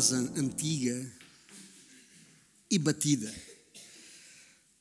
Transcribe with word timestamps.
frase 0.00 0.14
antiga 0.34 1.12
e 2.70 2.78
batida, 2.78 3.34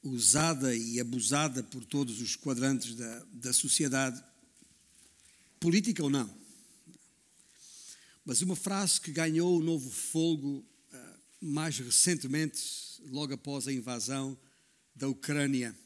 usada 0.01 0.73
e 0.73 0.97
abusada 0.97 1.61
por 1.61 1.83
todos 1.83 2.21
os 2.21 2.37
quadrantes 2.37 2.95
da, 2.95 3.25
da 3.33 3.51
sociedade, 3.51 4.23
política 5.59 6.01
ou 6.01 6.09
não. 6.09 6.33
Mas 8.23 8.41
uma 8.41 8.55
frase 8.55 9.01
que 9.01 9.11
ganhou 9.11 9.59
um 9.59 9.63
novo 9.63 9.89
folgo 9.89 10.65
uh, 10.93 11.45
mais 11.45 11.77
recentemente, 11.79 12.61
logo 13.07 13.33
após 13.33 13.67
a 13.67 13.73
invasão 13.73 14.39
da 14.95 15.09
Ucrânia. 15.09 15.77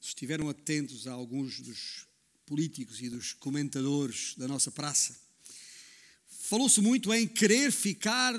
Se 0.00 0.08
estiveram 0.08 0.48
atentos 0.48 1.06
a 1.06 1.12
alguns 1.12 1.60
dos 1.60 2.04
políticos 2.44 3.00
e 3.00 3.08
dos 3.08 3.32
comentadores 3.32 4.34
da 4.36 4.48
nossa 4.48 4.72
praça, 4.72 5.21
falou-se 6.52 6.82
muito 6.82 7.14
em 7.14 7.26
querer 7.26 7.72
ficar 7.72 8.34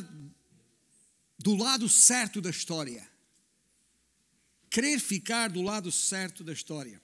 do 1.39 1.55
lado 1.55 1.89
certo 1.89 2.39
da 2.39 2.51
história. 2.51 3.09
Querer 4.69 4.99
ficar 4.99 5.49
do 5.49 5.63
lado 5.63 5.91
certo 5.91 6.43
da 6.43 6.53
história. 6.53 7.01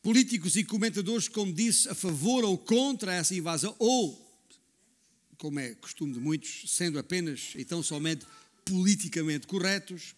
Políticos 0.00 0.54
e 0.54 0.62
comentadores, 0.62 1.26
como 1.26 1.52
disse, 1.52 1.88
a 1.88 1.94
favor 1.96 2.44
ou 2.44 2.56
contra 2.56 3.12
essa 3.12 3.34
invasão, 3.34 3.74
ou, 3.80 4.16
como 5.38 5.58
é 5.58 5.74
costume 5.74 6.12
de 6.12 6.20
muitos, 6.20 6.66
sendo 6.68 6.96
apenas 6.96 7.54
e 7.56 7.64
tão 7.64 7.82
somente 7.82 8.24
politicamente 8.64 9.48
corretos, 9.48 10.14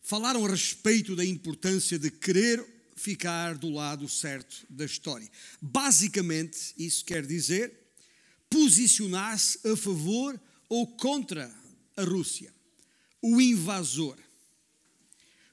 falaram 0.00 0.46
a 0.46 0.48
respeito 0.48 1.16
da 1.16 1.24
importância 1.24 1.98
de 1.98 2.08
querer 2.08 2.64
ficar 2.96 3.56
do 3.56 3.70
lado 3.70 4.08
certo 4.08 4.66
da 4.68 4.84
história. 4.84 5.30
Basicamente, 5.60 6.74
isso 6.76 7.04
quer 7.04 7.26
dizer 7.26 7.84
posicionar-se 8.48 9.58
a 9.66 9.76
favor 9.76 10.40
ou 10.68 10.86
contra 10.96 11.52
a 11.96 12.04
Rússia, 12.04 12.54
o 13.20 13.40
invasor, 13.40 14.18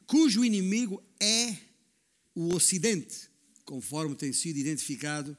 cujo 0.06 0.46
inimigo 0.46 1.04
é 1.20 1.58
o 2.36 2.54
Ocidente, 2.54 3.30
conforme 3.66 4.16
tem 4.16 4.32
sido 4.34 4.58
identificado 4.58 5.38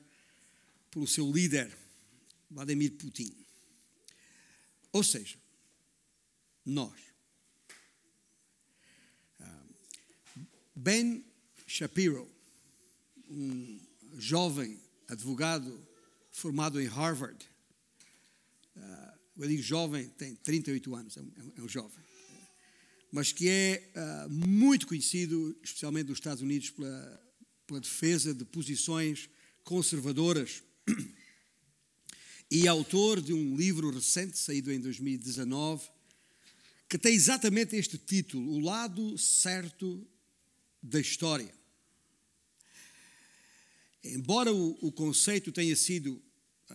pelo 0.91 1.06
seu 1.06 1.30
líder, 1.30 1.77
Vladimir 2.50 2.92
Putin. 2.92 3.34
Ou 4.92 5.03
seja, 5.03 5.39
nós. 6.64 7.00
Ah, 9.41 9.64
ben 10.75 11.25
Shapiro, 11.73 12.31
um 13.31 13.81
jovem 14.19 14.78
advogado 15.09 15.89
formado 16.31 16.79
em 16.79 16.84
Harvard. 16.87 17.48
Uh, 18.77 19.19
eu 19.39 19.48
digo 19.48 19.62
jovem, 19.62 20.06
tem 20.11 20.34
38 20.34 20.95
anos, 20.95 21.17
é 21.17 21.23
um, 21.23 21.33
é 21.56 21.62
um 21.62 21.69
jovem. 21.69 22.05
Mas 23.11 23.33
que 23.33 23.48
é 23.48 23.91
uh, 23.97 24.31
muito 24.31 24.87
conhecido, 24.87 25.59
especialmente 25.62 26.11
nos 26.11 26.19
Estados 26.19 26.42
Unidos, 26.42 26.69
pela, 26.69 27.34
pela 27.67 27.81
defesa 27.81 28.34
de 28.34 28.45
posições 28.45 29.31
conservadoras. 29.64 30.62
E 32.51 32.69
autor 32.69 33.19
de 33.23 33.33
um 33.33 33.57
livro 33.57 33.89
recente, 33.91 34.36
saído 34.36 34.70
em 34.70 34.79
2019, 34.79 35.89
que 36.86 36.98
tem 36.98 37.14
exatamente 37.14 37.75
este 37.77 37.97
título: 37.97 38.53
O 38.53 38.59
Lado 38.59 39.17
Certo 39.17 40.07
da 40.83 41.01
História. 41.01 41.62
Embora 44.05 44.52
o, 44.52 44.77
o 44.80 44.90
conceito 44.90 45.52
tenha 45.52 45.77
sido 45.77 46.20
uh, 46.70 46.74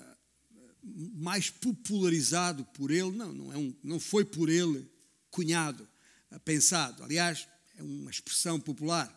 mais 1.16 1.50
popularizado 1.50 2.64
por 2.66 2.90
ele, 2.90 3.12
não, 3.12 3.34
não, 3.34 3.54
é 3.54 3.58
um, 3.58 3.76
não 3.84 4.00
foi 4.00 4.24
por 4.24 4.50
ele 4.50 4.90
cunhado, 5.30 5.88
uh, 6.32 6.40
pensado. 6.40 7.04
Aliás, 7.04 7.48
é 7.76 7.84
uma 7.84 8.10
expressão 8.10 8.60
popular. 8.60 9.14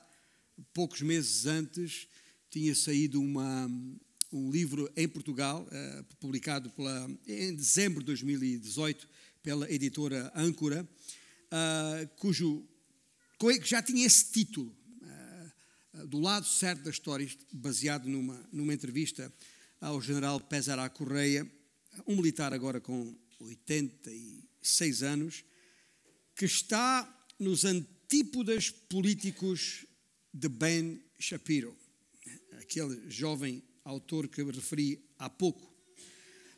Poucos 0.74 1.02
meses 1.02 1.46
antes 1.46 2.08
tinha 2.50 2.74
saído 2.74 3.20
uma, 3.20 3.70
um 4.32 4.50
livro 4.50 4.90
em 4.96 5.08
Portugal, 5.08 5.64
uh, 5.66 6.04
publicado 6.16 6.68
pela, 6.70 7.08
em 7.26 7.54
dezembro 7.54 8.00
de 8.00 8.06
2018 8.06 9.08
pela 9.42 9.70
editora 9.72 10.30
Âncora, 10.34 10.86
cujo 12.16 12.68
já 13.64 13.82
tinha 13.82 14.06
esse 14.06 14.30
título, 14.30 14.76
do 16.06 16.20
lado 16.20 16.46
certo 16.46 16.82
da 16.82 16.90
história, 16.90 17.28
baseado 17.52 18.08
numa, 18.08 18.48
numa 18.52 18.74
entrevista 18.74 19.32
ao 19.80 20.00
general 20.00 20.40
Pesará 20.40 20.88
Correia, 20.88 21.50
um 22.06 22.16
militar 22.16 22.52
agora 22.52 22.80
com 22.80 23.16
86 23.40 25.02
anos, 25.02 25.44
que 26.36 26.44
está 26.44 27.26
nos 27.38 27.64
antípodas 27.64 28.70
políticos 28.70 29.86
de 30.32 30.48
Ben 30.48 31.02
Shapiro, 31.18 31.76
aquele 32.58 33.10
jovem 33.10 33.62
autor 33.84 34.28
que 34.28 34.40
eu 34.40 34.50
referi 34.50 35.04
há 35.18 35.28
pouco. 35.28 35.68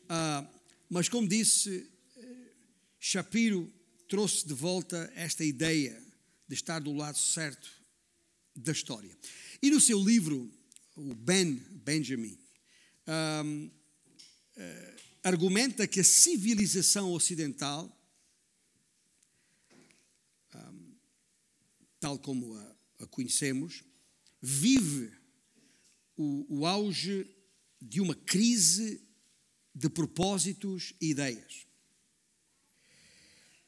Ah, 0.09 0.47
mas, 0.91 1.09
como 1.09 1.27
disse, 1.27 1.91
Shapiro 3.01 3.73
trouxe 4.09 4.47
de 4.47 4.53
volta 4.53 5.11
esta 5.15 5.43
ideia 5.43 5.99
de 6.47 6.55
estar 6.55 6.81
do 6.81 6.93
lado 6.93 7.17
certo 7.17 7.82
da 8.55 8.73
história. 8.73 9.17
E 9.63 9.71
no 9.71 9.81
seu 9.81 10.03
livro, 10.03 10.51
o 10.97 11.15
Ben 11.15 11.55
Benjamin 11.85 12.39
um, 13.45 13.67
uh, 13.67 15.03
argumenta 15.23 15.87
que 15.87 16.01
a 16.01 16.05
civilização 16.05 17.13
ocidental, 17.13 17.91
um, 20.55 20.95
tal 22.01 22.19
como 22.19 22.55
a, 22.55 22.77
a, 23.01 23.07
conhecemos, 23.07 23.83
vive 24.41 25.13
o, 26.17 26.61
o 26.61 26.67
auge 26.67 27.27
de 27.81 28.01
uma 28.01 28.15
crise 28.15 29.03
de 29.75 29.89
propósitos 29.89 30.93
e 31.01 31.11
ideias. 31.11 31.67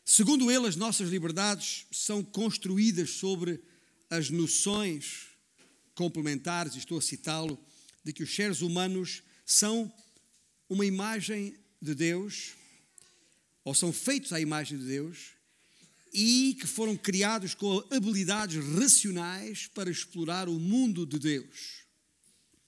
Segundo 0.05 0.51
ele, 0.51 0.67
as 0.67 0.77
nossas 0.77 1.09
liberdades 1.09 1.87
são 1.91 2.23
construídas 2.23 3.11
sobre 3.11 3.63
as 4.15 4.31
noções 4.31 5.29
complementares, 5.95 6.77
estou 6.77 6.99
a 6.99 7.03
citá-lo, 7.03 7.59
de 8.03 8.13
que 8.13 8.23
os 8.23 8.35
seres 8.35 8.61
humanos 8.61 9.23
são 9.45 9.93
uma 10.69 10.85
imagem 10.85 11.57
de 11.81 11.95
Deus, 11.95 12.53
ou 13.65 13.75
são 13.75 13.93
feitos 13.93 14.33
à 14.33 14.41
imagem 14.41 14.79
de 14.79 14.85
Deus, 14.85 15.35
e 16.13 16.57
que 16.61 16.67
foram 16.67 16.97
criados 16.97 17.55
com 17.55 17.85
habilidades 17.91 18.65
racionais 18.77 19.67
para 19.67 19.91
explorar 19.91 20.49
o 20.49 20.59
mundo 20.61 21.05
de 21.05 21.19
Deus. 21.19 21.85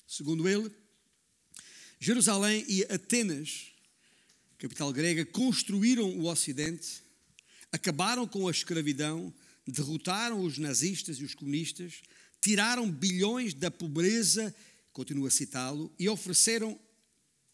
Segundo 0.07 0.49
ele, 0.49 0.71
Jerusalém 2.01 2.65
e 2.69 2.83
Atenas, 2.85 3.73
capital 4.59 4.93
grega, 4.93 5.25
construíram 5.25 6.09
o 6.19 6.27
Ocidente, 6.27 7.03
acabaram 7.71 8.27
com 8.27 8.49
a 8.49 8.51
escravidão, 8.51 9.33
derrotaram 9.67 10.41
os 10.43 10.59
nazistas 10.59 11.19
e 11.19 11.25
os 11.25 11.35
comunistas, 11.35 12.03
tiraram 12.41 12.91
bilhões 12.91 13.53
da 13.53 13.71
pobreza, 13.71 14.55
continuo 14.93 15.27
a 15.27 15.31
citá-lo, 15.31 15.93
e 15.99 16.09
ofereceram 16.09 16.79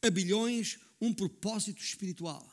a 0.03 0.11
bilhões 0.11 0.79
um 1.01 1.13
propósito 1.13 1.83
espiritual. 1.83 2.49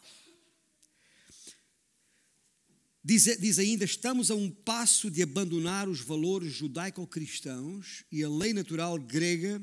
Diz, 3.04 3.26
diz, 3.40 3.60
ainda: 3.60 3.86
estamos 3.86 4.30
a 4.30 4.36
um 4.36 4.50
passo 4.50 5.10
de 5.10 5.22
abandonar 5.22 5.88
os 5.88 6.02
valores 6.02 6.54
judaico-cristãos 6.54 8.04
e 8.12 8.24
a 8.24 8.30
lei 8.30 8.54
natural 8.54 9.00
grega 9.00 9.62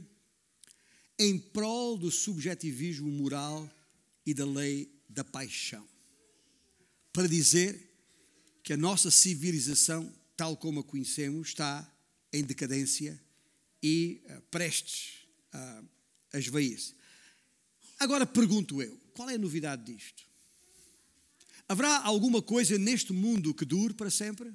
em 1.19 1.39
prol 1.39 1.97
do 1.97 2.11
subjetivismo 2.11 3.11
moral 3.11 3.71
e 4.25 4.35
da 4.35 4.45
lei 4.45 4.91
da 5.09 5.25
paixão. 5.25 5.87
Para 7.13 7.29
dizer 7.29 7.86
que 8.67 8.73
a 8.73 8.77
nossa 8.77 9.13
civilização, 9.13 10.13
tal 10.37 10.57
como 10.57 10.81
a 10.81 10.85
conhecemos, 10.85 11.51
está 11.51 11.89
em 12.33 12.43
decadência 12.43 13.17
e 13.81 14.21
uh, 14.25 14.41
prestes 14.51 15.25
a, 15.53 15.85
a 16.33 16.39
esvair-se. 16.41 16.93
Agora 17.97 18.27
pergunto 18.27 18.83
eu: 18.83 19.01
qual 19.15 19.31
é 19.31 19.37
a 19.37 19.39
novidade 19.39 19.85
disto? 19.85 20.25
Haverá 21.69 21.99
alguma 22.03 22.43
coisa 22.43 22.77
neste 22.77 23.13
mundo 23.13 23.55
que 23.55 23.65
dure 23.65 23.95
para 23.95 24.11
sempre? 24.11 24.53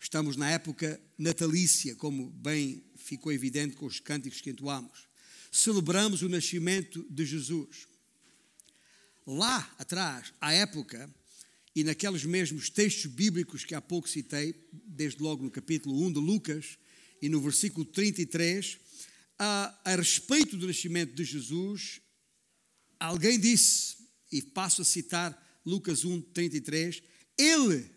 Estamos 0.00 0.34
na 0.34 0.50
época 0.50 1.00
natalícia, 1.16 1.94
como 1.94 2.28
bem 2.30 2.82
ficou 2.96 3.32
evidente 3.32 3.76
com 3.76 3.86
os 3.86 4.00
cânticos 4.00 4.40
que 4.40 4.50
entoamos. 4.50 5.06
Celebramos 5.52 6.22
o 6.22 6.28
nascimento 6.28 7.06
de 7.08 7.24
Jesus 7.24 7.86
lá 9.26 9.74
atrás, 9.78 10.32
à 10.40 10.52
época, 10.52 11.12
e 11.74 11.82
naqueles 11.82 12.24
mesmos 12.24 12.70
textos 12.70 13.06
bíblicos 13.06 13.64
que 13.64 13.74
há 13.74 13.80
pouco 13.80 14.08
citei, 14.08 14.54
desde 14.72 15.22
logo 15.22 15.42
no 15.42 15.50
capítulo 15.50 16.00
1 16.06 16.12
de 16.12 16.20
Lucas 16.20 16.78
e 17.20 17.28
no 17.28 17.40
versículo 17.40 17.84
33, 17.84 18.78
a, 19.38 19.80
a 19.84 19.96
respeito 19.96 20.56
do 20.56 20.66
nascimento 20.66 21.14
de 21.14 21.24
Jesus, 21.24 22.00
alguém 23.00 23.38
disse, 23.38 23.96
e 24.30 24.40
passo 24.42 24.82
a 24.82 24.84
citar 24.84 25.60
Lucas 25.64 26.04
1, 26.04 26.20
33, 26.20 27.02
ele 27.38 27.90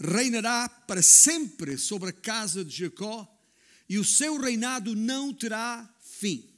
reinará 0.00 0.68
para 0.68 1.02
sempre 1.02 1.76
sobre 1.76 2.08
a 2.10 2.12
casa 2.12 2.64
de 2.64 2.74
Jacó 2.74 3.28
e 3.88 3.98
o 3.98 4.04
seu 4.04 4.38
reinado 4.40 4.96
não 4.96 5.32
terá 5.34 5.88
fim. 6.00 6.48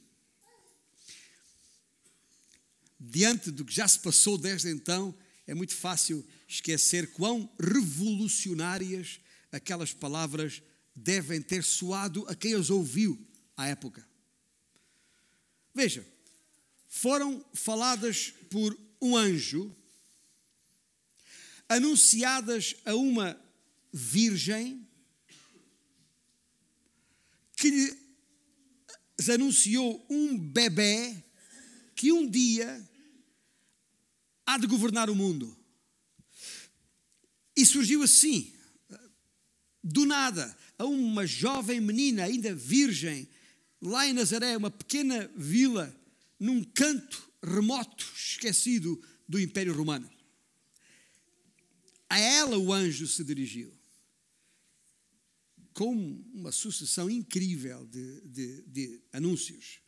Diante 3.05 3.51
do 3.51 3.65
que 3.65 3.73
já 3.73 3.85
se 3.85 3.99
passou 3.99 4.37
desde 4.37 4.69
então, 4.69 5.13
é 5.45 5.53
muito 5.53 5.75
fácil 5.75 6.25
esquecer 6.47 7.11
quão 7.11 7.53
revolucionárias 7.59 9.19
aquelas 9.51 9.91
palavras 9.91 10.61
devem 10.95 11.41
ter 11.41 11.65
soado 11.65 12.25
a 12.29 12.35
quem 12.35 12.53
as 12.53 12.69
ouviu 12.69 13.19
à 13.57 13.67
época. 13.67 14.07
Veja, 15.75 16.07
foram 16.87 17.43
faladas 17.53 18.33
por 18.49 18.79
um 19.01 19.17
anjo, 19.17 19.75
anunciadas 21.67 22.73
a 22.85 22.95
uma 22.95 23.37
virgem 23.91 24.87
que 27.57 27.69
lhes 27.69 29.29
anunciou 29.29 30.05
um 30.09 30.37
bebê 30.37 31.21
que 31.95 32.13
um 32.13 32.29
dia 32.29 32.89
há 34.45 34.57
de 34.57 34.67
governar 34.67 35.09
o 35.09 35.15
mundo. 35.15 35.57
E 37.55 37.65
surgiu 37.65 38.01
assim, 38.01 38.51
do 39.83 40.05
nada, 40.05 40.55
a 40.77 40.85
uma 40.85 41.25
jovem 41.25 41.79
menina, 41.79 42.23
ainda 42.23 42.55
virgem, 42.55 43.27
lá 43.81 44.07
em 44.07 44.13
Nazaré, 44.13 44.57
uma 44.57 44.71
pequena 44.71 45.29
vila, 45.35 45.95
num 46.39 46.63
canto 46.63 47.31
remoto, 47.43 48.05
esquecido 48.15 49.01
do 49.27 49.39
Império 49.39 49.75
Romano. 49.75 50.09
A 52.09 52.19
ela 52.19 52.57
o 52.57 52.71
anjo 52.71 53.07
se 53.07 53.23
dirigiu, 53.23 53.71
com 55.73 55.93
uma 56.33 56.51
sucessão 56.51 57.09
incrível 57.09 57.85
de, 57.87 58.21
de, 58.21 58.61
de 58.63 59.01
anúncios. 59.11 59.79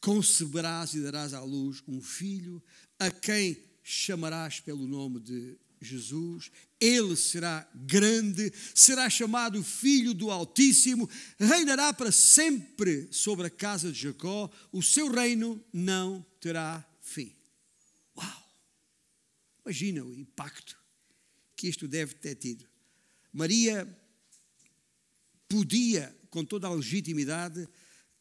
Conceberás 0.00 0.94
e 0.94 1.00
darás 1.00 1.34
à 1.34 1.40
luz 1.40 1.82
um 1.86 2.00
filho, 2.00 2.62
a 2.98 3.10
quem 3.10 3.56
chamarás 3.82 4.60
pelo 4.60 4.86
nome 4.86 5.20
de 5.20 5.58
Jesus, 5.80 6.50
ele 6.80 7.16
será 7.16 7.68
grande, 7.74 8.52
será 8.74 9.10
chamado 9.10 9.62
Filho 9.62 10.14
do 10.14 10.30
Altíssimo, 10.30 11.10
reinará 11.38 11.92
para 11.92 12.12
sempre 12.12 13.08
sobre 13.10 13.46
a 13.46 13.50
casa 13.50 13.90
de 13.90 13.98
Jacó, 13.98 14.50
o 14.70 14.82
seu 14.82 15.10
reino 15.10 15.62
não 15.72 16.24
terá 16.40 16.86
fim. 17.00 17.34
Uau! 18.16 18.50
Imagina 19.64 20.04
o 20.04 20.14
impacto 20.14 20.76
que 21.56 21.68
isto 21.68 21.88
deve 21.88 22.14
ter 22.14 22.36
tido. 22.36 22.64
Maria 23.32 23.86
podia, 25.48 26.16
com 26.30 26.44
toda 26.44 26.66
a 26.66 26.74
legitimidade, 26.74 27.68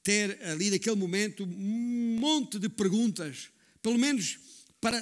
ter 0.03 0.41
ali 0.45 0.71
naquele 0.71 0.95
momento 0.95 1.43
um 1.43 2.17
monte 2.19 2.57
de 2.57 2.67
perguntas, 2.67 3.49
pelo 3.81 3.97
menos 3.97 4.39
para 4.79 4.99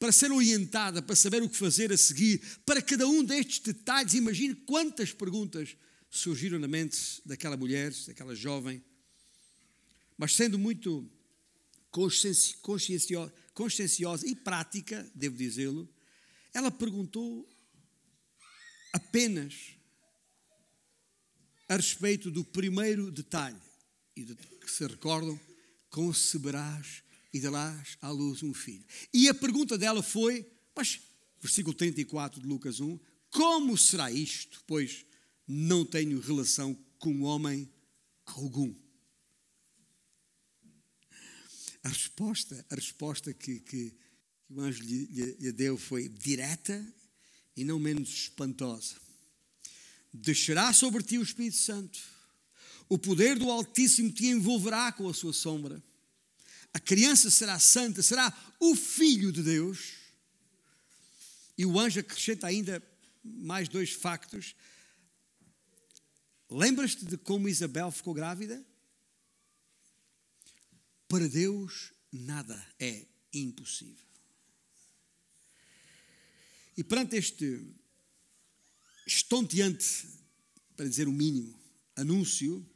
para 0.00 0.10
ser 0.10 0.32
orientada, 0.32 1.02
para 1.02 1.14
saber 1.14 1.42
o 1.42 1.48
que 1.48 1.58
fazer 1.58 1.92
a 1.92 1.96
seguir, 1.96 2.40
para 2.64 2.80
cada 2.80 3.06
um 3.06 3.22
destes 3.22 3.58
detalhes. 3.58 4.14
Imagine 4.14 4.54
quantas 4.54 5.12
perguntas 5.12 5.76
surgiram 6.08 6.58
na 6.58 6.66
mente 6.66 7.20
daquela 7.26 7.54
mulher, 7.54 7.92
daquela 8.06 8.34
jovem. 8.34 8.82
Mas 10.16 10.34
sendo 10.34 10.58
muito 10.58 11.06
conscienciosa, 11.90 13.32
conscienciosa 13.52 14.26
e 14.26 14.34
prática, 14.34 15.06
devo 15.14 15.36
dizê-lo, 15.36 15.86
ela 16.54 16.70
perguntou 16.70 17.46
apenas 18.94 19.76
a 21.68 21.76
respeito 21.76 22.30
do 22.30 22.42
primeiro 22.42 23.10
detalhe, 23.10 23.60
e 24.16 24.24
que 24.24 24.70
se 24.70 24.86
recordam, 24.86 25.38
conceberás 25.90 27.02
e 27.32 27.40
darás 27.40 27.96
à 28.00 28.10
luz 28.10 28.42
um 28.42 28.52
filho. 28.52 28.84
E 29.12 29.28
a 29.28 29.34
pergunta 29.34 29.78
dela 29.78 30.02
foi, 30.02 30.46
mas, 30.74 31.00
versículo 31.40 31.74
34 31.74 32.40
de 32.40 32.46
Lucas 32.46 32.80
1, 32.80 32.98
como 33.30 33.76
será 33.76 34.10
isto? 34.10 34.62
Pois 34.66 35.04
não 35.46 35.84
tenho 35.84 36.20
relação 36.20 36.76
com 36.98 37.22
homem 37.22 37.70
algum. 38.24 38.74
A 41.82 41.88
resposta, 41.88 42.66
a 42.68 42.74
resposta 42.74 43.32
que, 43.32 43.60
que, 43.60 43.90
que 43.90 43.96
o 44.48 44.60
anjo 44.60 44.82
lhe, 44.82 45.06
lhe, 45.06 45.36
lhe 45.40 45.52
deu 45.52 45.78
foi 45.78 46.08
direta 46.08 46.84
e 47.56 47.64
não 47.64 47.78
menos 47.78 48.08
espantosa. 48.10 48.96
Descerá 50.12 50.72
sobre 50.72 51.02
ti 51.02 51.18
o 51.18 51.22
Espírito 51.22 51.56
Santo, 51.56 51.98
o 52.88 52.98
poder 52.98 53.38
do 53.38 53.50
Altíssimo 53.50 54.10
te 54.10 54.26
envolverá 54.26 54.90
com 54.90 55.08
a 55.08 55.14
sua 55.14 55.32
sombra 55.32 55.82
a 56.72 56.78
criança 56.78 57.30
será 57.30 57.58
santa, 57.58 58.02
será 58.02 58.32
o 58.58 58.74
filho 58.74 59.32
de 59.32 59.42
Deus. 59.42 59.94
E 61.58 61.66
o 61.66 61.78
anjo 61.78 62.00
acrescenta 62.00 62.46
ainda 62.46 62.82
mais 63.22 63.68
dois 63.68 63.90
factos. 63.92 64.54
Lembras-te 66.48 67.04
de 67.04 67.16
como 67.16 67.48
Isabel 67.48 67.90
ficou 67.90 68.14
grávida? 68.14 68.64
Para 71.08 71.28
Deus 71.28 71.92
nada 72.12 72.66
é 72.78 73.06
impossível. 73.32 74.06
E 76.76 76.84
perante 76.84 77.16
este 77.16 77.62
estonteante, 79.06 80.08
para 80.76 80.88
dizer 80.88 81.08
o 81.08 81.12
mínimo, 81.12 81.58
anúncio, 81.96 82.66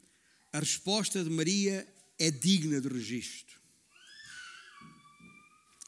a 0.53 0.59
resposta 0.59 1.23
de 1.25 1.31
Maria 1.31 1.89
é 2.19 2.31
digna 2.31 2.81
de 2.81 2.89
registro. 2.89 3.64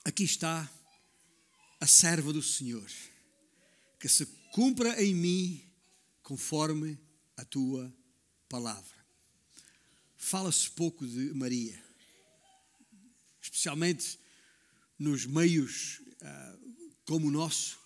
Aqui 0.06 0.22
está 0.22 0.70
a 1.80 1.86
serva 1.86 2.32
do 2.32 2.40
Senhor, 2.40 2.88
que 3.98 4.08
se 4.08 4.24
cumpra 4.52 5.02
em 5.02 5.12
mim 5.12 5.68
conforme 6.22 6.96
a 7.36 7.44
tua 7.44 7.92
palavra. 8.48 8.94
Fala-se 10.16 10.70
pouco 10.70 11.04
de 11.04 11.34
Maria, 11.34 11.84
especialmente 13.42 14.16
nos 14.96 15.26
meios 15.26 16.00
uh, 16.22 16.56
como 17.04 17.26
o 17.26 17.32
nosso, 17.32 17.76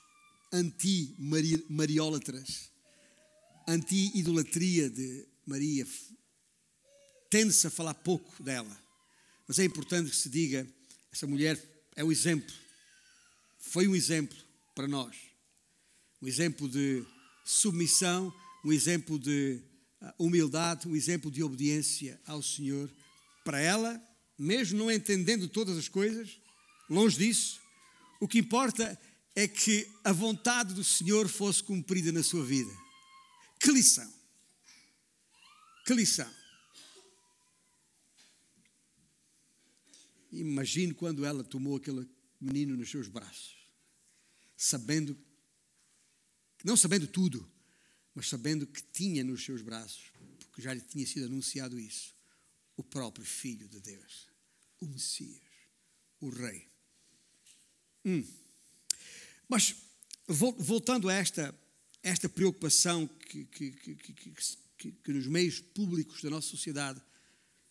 anti-mariólatras, 0.52 2.70
anti-idolatria 3.66 4.90
de 4.90 5.26
Maria. 5.46 5.86
Tende-se 7.30 7.66
a 7.66 7.70
falar 7.70 7.94
pouco 7.94 8.42
dela, 8.42 8.78
mas 9.48 9.58
é 9.58 9.64
importante 9.64 10.10
que 10.10 10.16
se 10.16 10.28
diga: 10.28 10.68
essa 11.10 11.26
mulher 11.26 11.79
é 11.96 12.04
um 12.04 12.12
exemplo, 12.12 12.54
foi 13.58 13.86
um 13.86 13.94
exemplo 13.94 14.36
para 14.74 14.88
nós. 14.88 15.16
Um 16.22 16.26
exemplo 16.26 16.68
de 16.68 17.04
submissão, 17.44 18.32
um 18.64 18.72
exemplo 18.72 19.18
de 19.18 19.60
ah, 20.00 20.14
humildade, 20.18 20.88
um 20.88 20.94
exemplo 20.94 21.30
de 21.30 21.42
obediência 21.42 22.20
ao 22.26 22.42
Senhor. 22.42 22.90
Para 23.44 23.60
ela, 23.60 24.00
mesmo 24.38 24.78
não 24.78 24.90
entendendo 24.90 25.48
todas 25.48 25.76
as 25.76 25.88
coisas, 25.88 26.40
longe 26.88 27.18
disso, 27.18 27.60
o 28.20 28.28
que 28.28 28.38
importa 28.38 28.98
é 29.34 29.48
que 29.48 29.86
a 30.04 30.12
vontade 30.12 30.74
do 30.74 30.84
Senhor 30.84 31.28
fosse 31.28 31.62
cumprida 31.62 32.12
na 32.12 32.22
sua 32.22 32.44
vida. 32.44 32.72
Que 33.58 33.70
lição! 33.70 34.10
Que 35.86 35.94
lição! 35.94 36.39
Imagino 40.32 40.94
quando 40.94 41.24
ela 41.24 41.42
tomou 41.42 41.76
aquele 41.76 42.08
menino 42.40 42.76
nos 42.76 42.90
seus 42.90 43.08
braços, 43.08 43.56
sabendo, 44.56 45.18
não 46.64 46.76
sabendo 46.76 47.06
tudo, 47.06 47.50
mas 48.14 48.28
sabendo 48.28 48.66
que 48.66 48.82
tinha 48.82 49.22
nos 49.24 49.44
seus 49.44 49.62
braços, 49.62 50.04
porque 50.38 50.62
já 50.62 50.72
lhe 50.72 50.80
tinha 50.80 51.06
sido 51.06 51.26
anunciado 51.26 51.78
isso, 51.78 52.14
o 52.76 52.82
próprio 52.82 53.24
Filho 53.24 53.68
de 53.68 53.80
Deus, 53.80 54.28
o 54.80 54.86
Messias, 54.86 55.42
o 56.20 56.30
Rei. 56.30 56.68
Hum. 58.04 58.26
Mas, 59.48 59.74
voltando 60.26 61.08
a 61.08 61.12
esta, 61.12 61.54
esta 62.02 62.28
preocupação 62.28 63.06
que, 63.06 63.44
que, 63.44 63.72
que, 63.72 64.92
que, 64.92 65.12
nos 65.12 65.26
meios 65.26 65.60
públicos 65.60 66.22
da 66.22 66.30
nossa 66.30 66.48
sociedade 66.48 67.02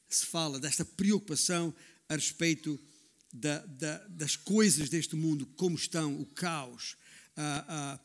se 0.08 0.26
fala, 0.26 0.60
desta 0.60 0.84
preocupação 0.84 1.74
a 2.10 2.16
respeito 2.16 2.80
da, 3.32 3.60
da, 3.66 3.98
das 4.08 4.36
coisas 4.36 4.90
deste 4.90 5.16
mundo, 5.16 5.46
como 5.56 5.76
estão, 5.76 6.20
o 6.20 6.26
caos. 6.26 6.98
Ah, 7.38 7.66
ah, 7.68 8.00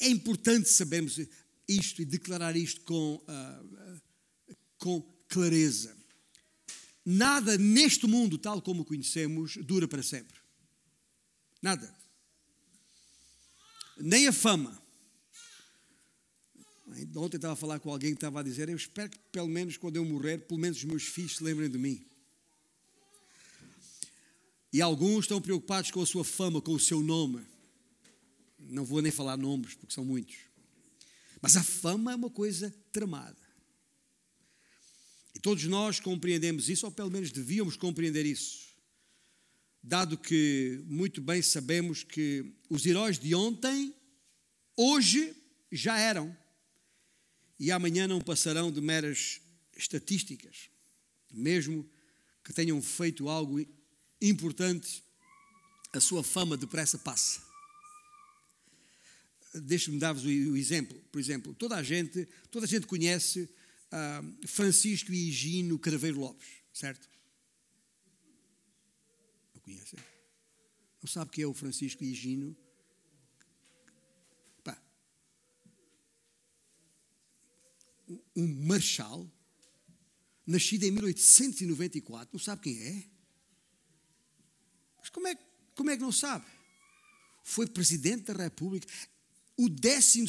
é 0.00 0.08
importante 0.08 0.68
sabermos 0.68 1.20
isto 1.68 2.00
e 2.00 2.04
declarar 2.04 2.56
isto 2.56 2.80
com, 2.80 3.22
ah, 3.28 3.62
com 4.78 5.00
clareza. 5.28 5.96
nada 7.04 7.56
neste 7.58 8.06
mundo, 8.06 8.38
tal 8.38 8.62
como 8.62 8.82
o 8.82 8.84
conhecemos, 8.84 9.56
dura 9.58 9.86
para 9.86 10.02
sempre. 10.02 10.38
Nada. 11.62 11.94
Nem 13.98 14.26
a 14.26 14.32
fama. 14.32 14.80
Ontem 17.14 17.36
estava 17.36 17.52
a 17.52 17.56
falar 17.56 17.78
com 17.78 17.90
alguém 17.90 18.10
que 18.10 18.16
estava 18.16 18.40
a 18.40 18.42
dizer: 18.42 18.68
Eu 18.68 18.76
espero 18.76 19.10
que, 19.10 19.18
pelo 19.30 19.46
menos, 19.46 19.76
quando 19.76 19.96
eu 19.96 20.04
morrer, 20.04 20.38
pelo 20.38 20.58
menos 20.58 20.78
os 20.78 20.84
meus 20.84 21.04
filhos 21.04 21.36
se 21.36 21.44
lembrem 21.44 21.70
de 21.70 21.78
mim. 21.78 22.09
E 24.72 24.80
alguns 24.80 25.24
estão 25.24 25.40
preocupados 25.40 25.90
com 25.90 26.00
a 26.00 26.06
sua 26.06 26.24
fama, 26.24 26.60
com 26.60 26.72
o 26.72 26.80
seu 26.80 27.02
nome. 27.02 27.44
Não 28.58 28.84
vou 28.84 29.02
nem 29.02 29.10
falar 29.10 29.36
nomes, 29.36 29.74
porque 29.74 29.92
são 29.92 30.04
muitos. 30.04 30.36
Mas 31.40 31.56
a 31.56 31.62
fama 31.62 32.12
é 32.12 32.14
uma 32.14 32.30
coisa 32.30 32.72
tramada. 32.92 33.40
E 35.34 35.40
todos 35.40 35.64
nós 35.64 35.98
compreendemos 35.98 36.68
isso, 36.68 36.86
ou 36.86 36.92
pelo 36.92 37.10
menos 37.10 37.32
devíamos 37.32 37.76
compreender 37.76 38.26
isso. 38.26 38.70
Dado 39.82 40.18
que 40.18 40.82
muito 40.86 41.20
bem 41.20 41.40
sabemos 41.40 42.04
que 42.04 42.54
os 42.68 42.84
heróis 42.84 43.18
de 43.18 43.34
ontem, 43.34 43.94
hoje, 44.76 45.34
já 45.72 45.98
eram. 45.98 46.36
E 47.58 47.72
amanhã 47.72 48.06
não 48.06 48.20
passarão 48.20 48.70
de 48.70 48.80
meras 48.80 49.40
estatísticas. 49.76 50.68
Mesmo 51.32 51.88
que 52.44 52.52
tenham 52.52 52.80
feito 52.82 53.28
algo 53.28 53.58
importante, 54.20 55.02
a 55.92 56.00
sua 56.00 56.22
fama 56.22 56.56
depressa 56.56 56.98
passa. 56.98 57.42
Deixe-me 59.54 59.98
dar-vos 59.98 60.24
o 60.24 60.56
exemplo. 60.56 60.96
Por 61.10 61.18
exemplo, 61.18 61.54
toda 61.54 61.76
a 61.76 61.82
gente, 61.82 62.26
toda 62.50 62.66
a 62.66 62.68
gente 62.68 62.86
conhece 62.86 63.42
uh, 63.42 64.46
Francisco 64.46 65.12
e 65.12 65.28
Higino 65.28 65.78
Craveiro 65.78 66.20
Lopes, 66.20 66.48
certo? 66.72 67.08
Não 69.54 69.60
conhecem? 69.60 69.98
Não 71.02 71.08
sabe 71.08 71.32
quem 71.32 71.44
é 71.44 71.46
o 71.46 71.54
Francisco 71.54 72.04
e 72.04 72.12
Higino? 72.12 72.56
Pá. 74.62 74.80
Um 78.36 78.46
marshal, 78.66 79.28
nascido 80.46 80.84
em 80.84 80.92
1894, 80.92 82.28
não 82.32 82.40
sabe 82.40 82.62
quem 82.62 82.78
é? 82.80 83.19
Mas 85.00 85.08
como 85.08 85.26
é, 85.26 85.36
como 85.74 85.90
é 85.90 85.96
que 85.96 86.02
não 86.02 86.12
sabe? 86.12 86.44
Foi 87.42 87.66
presidente 87.66 88.32
da 88.32 88.44
República, 88.44 88.86
o 89.56 89.68
12 89.68 90.26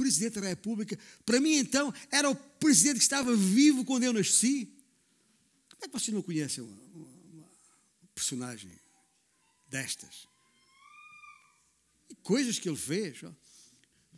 presidente 0.00 0.40
da 0.40 0.48
República. 0.48 0.98
Para 1.26 1.38
mim, 1.40 1.56
então, 1.56 1.92
era 2.10 2.30
o 2.30 2.34
presidente 2.34 2.96
que 2.96 3.02
estava 3.02 3.36
vivo 3.36 3.84
quando 3.84 4.04
eu 4.04 4.14
nasci. 4.14 4.66
Como 5.68 5.84
é 5.84 5.88
que 5.88 5.92
você 5.92 6.10
não 6.10 6.22
conhece 6.22 6.62
uma, 6.62 6.82
uma, 6.94 7.06
uma 7.34 7.48
personagem 8.14 8.70
destas? 9.68 10.26
E 12.08 12.14
coisas 12.14 12.58
que 12.58 12.66
ele 12.66 12.78
fez. 12.78 13.22
Ó. 13.22 13.30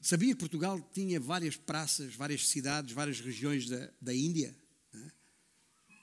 Sabia 0.01 0.35
que 0.35 0.39
Portugal 0.39 0.81
tinha 0.95 1.19
várias 1.19 1.57
praças, 1.57 2.15
várias 2.15 2.49
cidades, 2.49 2.93
várias 2.93 3.19
regiões 3.21 3.69
da, 3.69 3.91
da 4.01 4.15
Índia? 4.15 4.57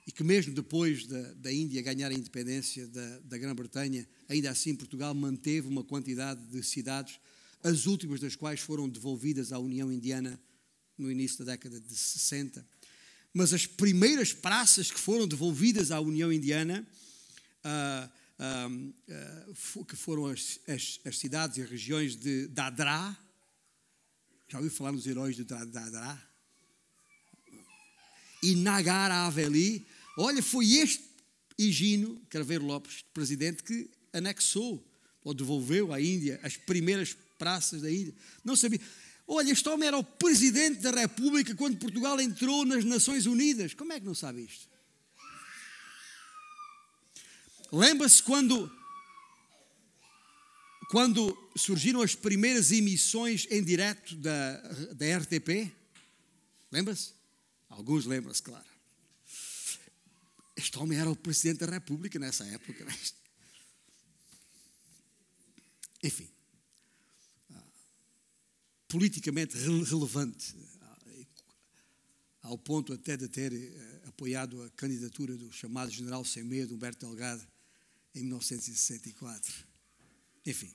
E 0.09 0.11
que 0.11 0.23
mesmo 0.23 0.55
depois 0.55 1.05
da, 1.05 1.21
da 1.33 1.53
Índia 1.53 1.83
ganhar 1.83 2.09
a 2.09 2.13
independência 2.15 2.87
da, 2.87 3.19
da 3.19 3.37
Grã-Bretanha, 3.37 4.09
ainda 4.27 4.49
assim 4.49 4.75
Portugal 4.75 5.13
manteve 5.13 5.67
uma 5.67 5.83
quantidade 5.83 6.43
de 6.47 6.63
cidades, 6.63 7.19
as 7.63 7.85
últimas 7.85 8.19
das 8.19 8.35
quais 8.35 8.59
foram 8.59 8.89
devolvidas 8.89 9.53
à 9.53 9.59
União 9.59 9.91
Indiana 9.91 10.41
no 10.97 11.11
início 11.11 11.45
da 11.45 11.51
década 11.51 11.79
de 11.79 11.95
60. 11.95 12.65
Mas 13.31 13.53
as 13.53 13.67
primeiras 13.67 14.33
praças 14.33 14.89
que 14.89 14.99
foram 14.99 15.27
devolvidas 15.27 15.91
à 15.91 15.99
União 15.99 16.33
Indiana, 16.33 16.87
ah, 17.63 18.09
ah, 18.39 18.67
ah, 19.11 19.85
que 19.87 19.95
foram 19.95 20.25
as, 20.25 20.59
as, 20.67 20.99
as, 21.05 21.19
cidades 21.19 21.57
e 21.59 21.61
regiões 21.61 22.15
de 22.15 22.47
Dadra, 22.47 23.15
já 24.47 24.57
ouviu 24.57 24.71
falar 24.71 24.91
nos 24.91 25.05
heróis 25.05 25.35
de 25.35 25.43
Dadra? 25.43 26.19
E 28.41 28.55
Nagar 28.55 29.11
Haveli, 29.11 29.85
Olha, 30.21 30.43
foi 30.43 30.73
este 30.73 31.01
Higino 31.57 32.21
Craveiro 32.29 32.65
Lopes, 32.65 33.05
presidente, 33.13 33.63
que 33.63 33.89
anexou 34.11 34.85
ou 35.23 35.33
devolveu 35.33 35.93
à 35.93 36.01
Índia 36.01 36.37
as 36.43 36.57
primeiras 36.57 37.15
praças 37.37 37.81
da 37.81 37.89
Índia. 37.89 38.13
Não 38.43 38.53
sabia. 38.53 38.81
Olha, 39.25 39.49
este 39.49 39.69
homem 39.69 39.87
era 39.87 39.97
o 39.97 40.03
presidente 40.03 40.81
da 40.81 40.91
República 40.91 41.55
quando 41.55 41.77
Portugal 41.77 42.19
entrou 42.19 42.65
nas 42.65 42.83
Nações 42.83 43.25
Unidas. 43.27 43.73
Como 43.73 43.93
é 43.93 43.99
que 44.01 44.05
não 44.05 44.13
sabe 44.13 44.41
isto? 44.41 44.67
Lembra-se 47.71 48.21
quando 48.21 48.69
quando 50.89 51.49
surgiram 51.55 52.01
as 52.01 52.13
primeiras 52.13 52.73
emissões 52.73 53.47
em 53.49 53.63
direto 53.63 54.17
da, 54.17 54.57
da 54.91 55.17
RTP? 55.19 55.71
Lembra-se? 56.69 57.13
Alguns 57.69 58.05
lembram-se, 58.05 58.43
claro. 58.43 58.68
Este 60.59 60.77
homem 60.77 60.99
era 60.99 61.09
o 61.09 61.15
presidente 61.15 61.59
da 61.59 61.71
República 61.71 62.19
nessa 62.19 62.43
época. 62.43 62.83
Né? 62.83 62.93
Enfim, 66.03 66.27
ah, 67.49 67.63
politicamente 68.89 69.57
relevante, 69.57 70.53
ah, 70.81 70.97
ao 72.41 72.57
ponto 72.57 72.91
até 72.91 73.15
de 73.15 73.29
ter 73.29 73.53
eh, 73.53 74.01
apoiado 74.07 74.61
a 74.61 74.69
candidatura 74.71 75.37
do 75.37 75.49
chamado 75.49 75.91
general 75.91 76.25
sem 76.25 76.43
medo, 76.43 76.75
Humberto 76.75 77.05
Delgado, 77.05 77.47
em 78.13 78.23
1964. 78.23 79.65
Enfim, 80.45 80.73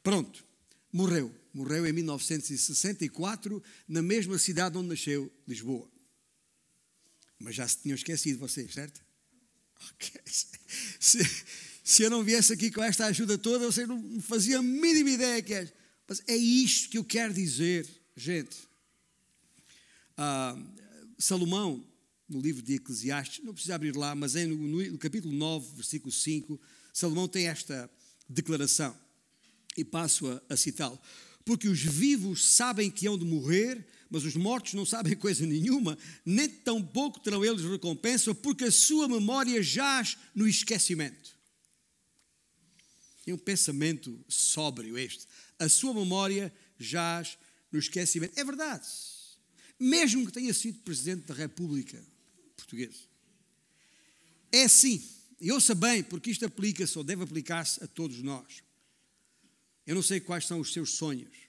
pronto, 0.00 0.46
morreu. 0.92 1.34
Morreu 1.52 1.84
em 1.88 1.92
1964, 1.92 3.60
na 3.88 4.00
mesma 4.00 4.38
cidade 4.38 4.78
onde 4.78 4.90
nasceu, 4.90 5.28
Lisboa. 5.44 5.90
Mas 7.38 7.54
já 7.54 7.66
se 7.66 7.78
tinham 7.78 7.94
esquecido 7.94 8.38
vocês, 8.38 8.72
certo? 8.72 9.00
Okay. 9.94 10.20
Se, 10.98 11.18
se, 11.84 12.02
eu 12.02 12.10
não 12.10 12.22
viesse 12.22 12.52
aqui 12.52 12.70
com 12.70 12.82
esta 12.82 13.06
ajuda 13.06 13.38
toda, 13.38 13.64
vocês 13.64 13.88
não 13.88 14.20
faziam 14.20 14.60
a 14.60 14.62
mínima 14.62 15.10
ideia 15.10 15.40
que 15.40 15.54
é. 15.54 15.72
Mas 16.06 16.20
é 16.26 16.36
isto 16.36 16.90
que 16.90 16.98
eu 16.98 17.04
quero 17.04 17.32
dizer, 17.32 17.88
gente. 18.16 18.56
Ah, 20.16 20.56
Salomão, 21.18 21.86
no 22.28 22.40
livro 22.40 22.60
de 22.60 22.74
Eclesiastes, 22.74 23.44
não 23.44 23.54
precisa 23.54 23.74
abrir 23.74 23.96
lá, 23.96 24.14
mas 24.14 24.36
é 24.36 24.44
no, 24.44 24.56
no 24.56 24.98
capítulo 24.98 25.32
9, 25.32 25.76
versículo 25.76 26.12
5, 26.12 26.60
Salomão 26.92 27.26
tem 27.26 27.48
esta 27.48 27.90
declaração, 28.28 28.94
e 29.76 29.84
passo 29.84 30.28
a, 30.28 30.42
a 30.50 30.56
citá-lo. 30.56 31.00
Porque 31.44 31.68
os 31.68 31.80
vivos 31.80 32.44
sabem 32.50 32.90
que 32.90 33.06
hão 33.06 33.16
de 33.16 33.24
morrer, 33.24 33.86
mas 34.10 34.24
os 34.24 34.36
mortos 34.36 34.74
não 34.74 34.86
sabem 34.86 35.14
coisa 35.16 35.46
nenhuma, 35.46 35.98
nem 36.24 36.48
tampouco 36.48 37.20
terão 37.20 37.44
eles 37.44 37.64
recompensa, 37.64 38.34
porque 38.34 38.64
a 38.64 38.72
sua 38.72 39.08
memória 39.08 39.62
jaz 39.62 40.16
no 40.34 40.46
esquecimento. 40.46 41.36
É 43.26 43.34
um 43.34 43.38
pensamento 43.38 44.18
sóbrio 44.26 44.96
este. 44.96 45.26
A 45.58 45.68
sua 45.68 45.92
memória 45.92 46.52
jaz 46.78 47.36
no 47.70 47.78
esquecimento. 47.78 48.38
É 48.38 48.44
verdade. 48.44 48.86
Mesmo 49.78 50.26
que 50.26 50.32
tenha 50.32 50.52
sido 50.54 50.78
presidente 50.80 51.26
da 51.26 51.34
República 51.34 52.02
Portuguesa. 52.56 53.06
É 54.50 54.64
assim. 54.64 55.02
E 55.40 55.52
ouça 55.52 55.74
bem, 55.74 56.02
porque 56.02 56.30
isto 56.30 56.44
aplica-se 56.44 56.96
ou 56.98 57.04
deve 57.04 57.22
aplicar-se 57.22 57.82
a 57.84 57.86
todos 57.86 58.22
nós. 58.22 58.62
Eu 59.86 59.94
não 59.94 60.02
sei 60.02 60.20
quais 60.20 60.46
são 60.46 60.60
os 60.60 60.72
seus 60.72 60.94
sonhos. 60.94 61.47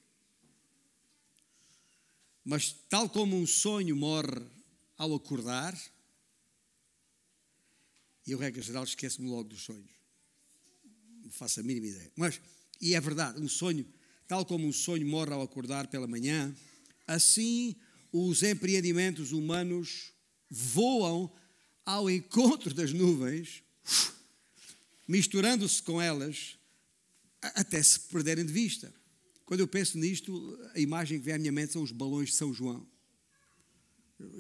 Mas, 2.50 2.76
tal 2.90 3.08
como 3.08 3.38
um 3.38 3.46
sonho 3.46 3.96
morre 3.96 4.42
ao 4.98 5.14
acordar, 5.14 5.80
eu, 8.26 8.40
regra 8.40 8.60
geral, 8.60 8.84
esqueço-me 8.84 9.30
logo 9.30 9.50
dos 9.50 9.62
sonhos. 9.62 9.92
Não 11.22 11.30
faço 11.30 11.60
a 11.60 11.64
mínima 11.64 11.86
ideia. 11.86 12.12
Mas, 12.16 12.42
e 12.82 12.96
é 12.96 13.00
verdade, 13.00 13.40
um 13.40 13.48
sonho, 13.48 13.86
tal 14.28 14.44
como 14.48 14.66
um 14.66 14.74
sonho 14.74 15.06
morre 15.06 15.32
ao 15.32 15.44
acordar 15.44 15.90
pela 15.90 16.08
manhã, 16.08 16.52
assim 17.06 17.76
os 18.12 18.42
empreendimentos 18.42 19.32
humanos 19.32 20.12
voam 20.50 21.32
ao 21.86 22.10
encontro 22.10 22.74
das 22.74 22.92
nuvens, 22.92 23.62
misturando-se 25.08 25.84
com 25.84 26.02
elas, 26.02 26.58
até 27.44 27.84
se 27.84 28.00
perderem 28.00 28.44
de 28.44 28.52
vista. 28.52 28.92
Quando 29.50 29.62
eu 29.62 29.68
penso 29.68 29.98
nisto, 29.98 30.60
a 30.76 30.80
imagem 30.80 31.18
que 31.18 31.26
vem 31.26 31.34
à 31.34 31.40
minha 31.40 31.52
mente 31.52 31.74
são 31.74 31.82
os 31.82 31.92
balões 31.92 32.30
de 32.30 32.36
São 32.36 32.54
João, 32.54 32.88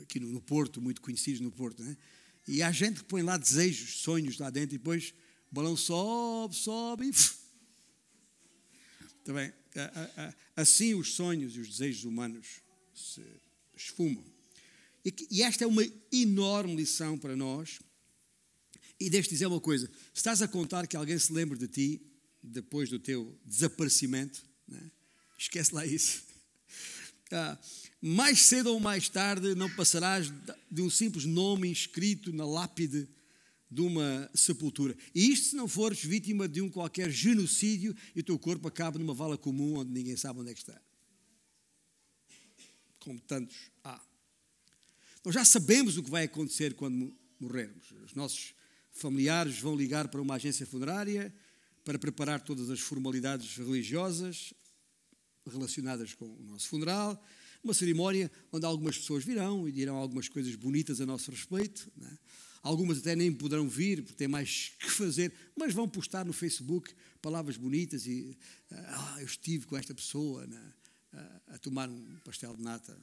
aqui 0.04 0.20
no, 0.20 0.39
Porto, 0.39 0.80
muito 0.80 1.01
conhecidos 1.01 1.42
no 1.42 1.51
Porto. 1.51 1.82
Né? 1.82 1.98
E 2.48 2.62
há 2.62 2.72
gente 2.72 2.98
que 2.98 3.06
põe 3.06 3.24
lá 3.24 3.36
desejos, 3.36 4.01
sonhos 4.01 4.38
lá 4.38 4.51
dentro, 4.51 4.75
e 4.75 4.78
depois 4.78 5.16
o 5.51 5.56
balão 5.56 5.75
sobe, 5.75 6.56
sobe 6.56 7.10
e. 7.10 7.13
Também, 9.25 9.51
assim 10.56 10.94
os 10.94 11.16
sonhos 11.16 11.56
e 11.56 11.60
os 11.60 11.70
desejos 11.70 12.04
humanos 12.04 12.62
se 12.94 13.24
esfumam. 13.75 14.24
E 15.32 15.42
esta 15.42 15.63
é 15.63 15.68
uma 15.68 15.82
enorme 16.12 16.75
lição 16.75 17.18
para 17.18 17.36
nós. 17.36 17.80
E 19.00 19.10
deixe 19.10 19.28
dizer 19.30 19.48
uma 19.48 19.60
coisa: 19.60 19.89
estás 20.13 20.44
a 20.44 20.48
contar 20.48 20.86
que 20.86 20.96
alguém 20.96 21.18
se 21.18 21.34
lembre 21.34 21.58
de 21.58 21.68
ti 21.68 22.00
depois 22.44 22.92
do 22.92 23.00
teu 23.00 23.36
desaparecimento, 23.44 24.48
né? 24.68 24.92
Esquece 25.43 25.74
lá 25.74 25.86
isso. 25.86 26.27
Ah, 27.31 27.60
mais 28.01 28.41
cedo 28.41 28.74
ou 28.74 28.79
mais 28.79 29.08
tarde 29.08 29.53
não 29.53 29.69
passarás 29.75 30.34
de 30.72 30.81
um 30.81 30.89
simples 30.89 31.25
nome 31.25 31.69
inscrito 31.69 32.34
na 32.34 32.43
lápide 32.43 33.08
de 33.69 33.81
uma 33.81 34.27
sepultura. 34.34 34.98
E 35.13 35.31
isto 35.31 35.50
se 35.50 35.55
não 35.55 35.67
fores 35.67 36.03
vítima 36.03 36.48
de 36.48 36.60
um 36.60 36.72
qualquer 36.72 37.12
genocídio 37.12 37.96
e 38.15 38.22
o 38.22 38.24
teu 38.24 38.39
corpo 38.39 38.67
acaba 38.67 38.98
numa 38.98 39.13
vala 39.13 39.38
comum 39.38 39.75
onde 39.75 39.91
ninguém 39.91 40.17
sabe 40.17 40.39
onde 40.39 40.50
é 40.50 40.53
que 40.55 40.60
está. 40.60 40.81
Como 43.00 43.19
tantos 43.19 43.69
há. 43.84 44.01
Nós 45.24 45.36
já 45.36 45.46
sabemos 45.46 45.98
o 45.98 46.03
que 46.03 46.10
vai 46.10 46.24
acontecer 46.24 46.74
quando 46.74 47.15
morrermos. 47.39 47.91
Os 48.05 48.15
nossos 48.15 48.55
familiares 48.91 49.60
vão 49.60 49.75
ligar 49.75 50.08
para 50.08 50.19
uma 50.19 50.34
agência 50.34 50.65
funerária 50.65 51.31
para 51.86 52.00
preparar 52.00 52.41
todas 52.41 52.72
as 52.72 52.79
formalidades 52.79 53.55
religiosas 53.55 54.51
relacionadas 55.50 56.13
com 56.13 56.25
o 56.25 56.44
nosso 56.44 56.68
funeral. 56.68 57.22
Uma 57.63 57.74
cerimónia 57.74 58.32
onde 58.51 58.65
algumas 58.65 58.98
pessoas 58.98 59.25
virão 59.25 59.68
e 59.68 59.72
dirão 59.72 59.98
algumas 59.98 60.29
coisas 60.29 60.56
bonitas 60.56 61.01
a 61.01 61.06
nosso 61.06 61.29
respeito. 61.32 61.91
Né? 61.98 62.18
Algumas 62.62 63.00
até 63.00 63.15
nem 63.15 63.34
poderão 63.34 63.68
vir, 63.68 64.01
porque 64.01 64.15
têm 64.15 64.27
mais 64.27 64.72
que 64.79 64.89
fazer, 64.89 65.34
mas 65.58 65.74
vão 65.74 65.88
postar 65.88 66.25
no 66.25 66.34
Facebook 66.34 66.94
palavras 67.22 67.58
bonitas 67.58 68.06
e 68.06 68.38
ah, 68.72 69.18
eu 69.20 69.25
estive 69.25 69.65
com 69.65 69.75
esta 69.75 69.94
pessoa 69.94 70.46
né? 70.48 70.74
a 71.48 71.58
tomar 71.58 71.89
um 71.89 72.20
pastel 72.24 72.56
de 72.56 72.62
nata. 72.62 72.98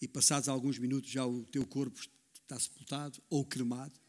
E 0.00 0.08
passados 0.08 0.48
alguns 0.48 0.78
minutos 0.78 1.08
já 1.08 1.24
o 1.24 1.44
teu 1.44 1.64
corpo 1.64 2.00
está 2.34 2.58
sepultado 2.58 3.22
ou 3.30 3.44
cremado. 3.44 4.01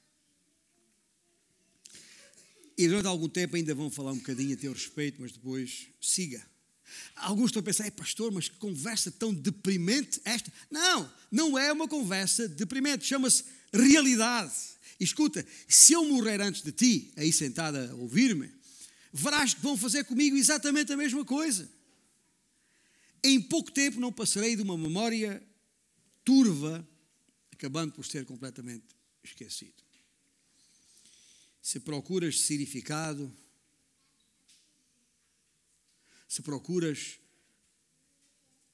E 2.77 2.87
durante 2.87 3.07
algum 3.07 3.29
tempo 3.29 3.55
ainda 3.55 3.75
vão 3.75 3.89
falar 3.89 4.11
um 4.11 4.17
bocadinho 4.17 4.53
a 4.53 4.57
teu 4.57 4.73
respeito, 4.73 5.21
mas 5.21 5.31
depois 5.31 5.87
siga. 6.01 6.43
Alguns 7.15 7.47
estão 7.47 7.59
a 7.59 7.63
pensar, 7.63 7.89
pastor, 7.91 8.31
mas 8.31 8.49
que 8.49 8.57
conversa 8.57 9.11
tão 9.11 9.33
deprimente 9.33 10.19
esta. 10.25 10.51
Não, 10.69 11.11
não 11.31 11.57
é 11.57 11.71
uma 11.71 11.87
conversa 11.87 12.47
deprimente, 12.47 13.05
chama-se 13.05 13.43
realidade. 13.71 14.53
Escuta, 14.99 15.45
se 15.67 15.93
eu 15.93 16.05
morrer 16.05 16.41
antes 16.41 16.61
de 16.61 16.71
ti, 16.71 17.11
aí 17.15 17.31
sentada 17.31 17.91
a 17.91 17.95
ouvir-me, 17.95 18.51
verás 19.11 19.53
que 19.53 19.61
vão 19.61 19.77
fazer 19.77 20.03
comigo 20.05 20.35
exatamente 20.35 20.91
a 20.93 20.97
mesma 20.97 21.25
coisa. 21.25 21.69
Em 23.23 23.41
pouco 23.41 23.71
tempo 23.71 23.99
não 23.99 24.11
passarei 24.11 24.55
de 24.55 24.61
uma 24.61 24.77
memória 24.77 25.41
turva, 26.25 26.87
acabando 27.51 27.93
por 27.93 28.05
ser 28.05 28.25
completamente 28.25 28.85
esquecido. 29.23 29.82
Se 31.63 31.79
procuras 31.79 32.41
significado, 32.41 33.33
se 36.27 36.41
procuras 36.41 37.17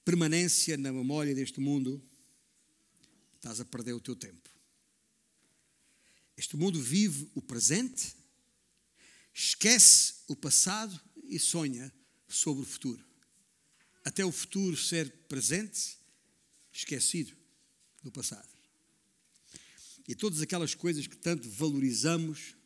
permanência 0.03 0.75
na 0.75 0.91
memória 0.91 1.36
deste 1.36 1.60
mundo, 1.60 2.01
estás 3.36 3.60
a 3.60 3.65
perder 3.65 3.93
o 3.93 4.00
teu 4.00 4.15
tempo. 4.15 4.50
Este 6.36 6.58
mundo 6.58 6.81
vive 6.81 7.29
o 7.36 7.43
presente, 7.43 8.15
esquece 9.31 10.15
o 10.27 10.36
passado 10.36 11.00
e 11.25 11.38
sonha 11.38 11.93
sobre 12.28 12.63
o 12.63 12.65
futuro. 12.65 13.06
Até 14.04 14.25
o 14.25 14.32
futuro 14.32 14.75
ser 14.75 15.12
presente, 15.28 15.99
esquecido 16.73 17.38
do 18.02 18.12
passado. 18.12 18.49
E 20.08 20.15
todas 20.15 20.41
aquelas 20.41 20.73
coisas 20.73 21.06
que 21.06 21.15
tanto 21.15 21.47
valorizamos 21.52 22.58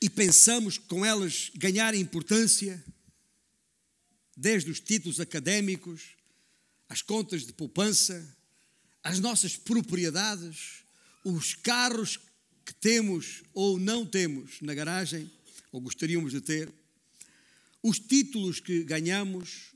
e 0.00 0.10
pensamos 0.10 0.78
com 0.78 1.04
elas 1.04 1.50
ganhar 1.54 1.94
importância, 1.94 2.82
desde 4.36 4.70
os 4.70 4.80
títulos 4.80 5.18
académicos, 5.18 6.16
as 6.88 7.02
contas 7.02 7.46
de 7.46 7.52
poupança, 7.52 8.36
as 9.02 9.18
nossas 9.18 9.56
propriedades, 9.56 10.84
os 11.24 11.54
carros 11.54 12.18
que 12.64 12.74
temos 12.74 13.42
ou 13.54 13.78
não 13.78 14.04
temos 14.04 14.60
na 14.60 14.74
garagem, 14.74 15.30
ou 15.72 15.80
gostaríamos 15.80 16.32
de 16.32 16.40
ter, 16.40 16.72
os 17.82 17.98
títulos 17.98 18.60
que 18.60 18.82
ganhamos, 18.82 19.74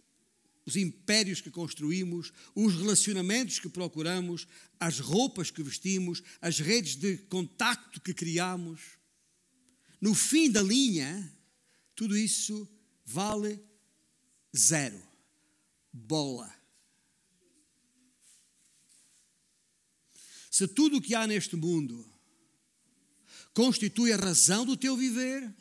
os 0.66 0.76
impérios 0.76 1.40
que 1.40 1.50
construímos, 1.50 2.33
os 2.54 2.74
relacionamentos 2.74 3.59
que 3.59 3.68
procuramos, 3.68 4.46
as 4.78 4.98
roupas 4.98 5.50
que 5.50 5.62
vestimos, 5.62 6.22
as 6.40 6.59
redes 6.59 6.96
de 6.96 7.16
contacto 7.16 8.00
que 8.00 8.14
criamos. 8.14 8.80
No 10.01 10.15
fim 10.15 10.51
da 10.51 10.63
linha, 10.63 11.31
tudo 11.95 12.17
isso 12.17 12.69
vale 13.05 13.63
Zero. 14.57 15.01
Bola. 15.93 16.53
Se 20.51 20.67
tudo 20.67 20.97
o 20.97 21.01
que 21.01 21.15
há 21.15 21.27
neste 21.27 21.57
mundo 21.57 22.05
constitui 23.55 24.13
a 24.13 24.17
razão 24.17 24.65
do 24.65 24.77
teu 24.77 24.97
viver, 24.97 25.55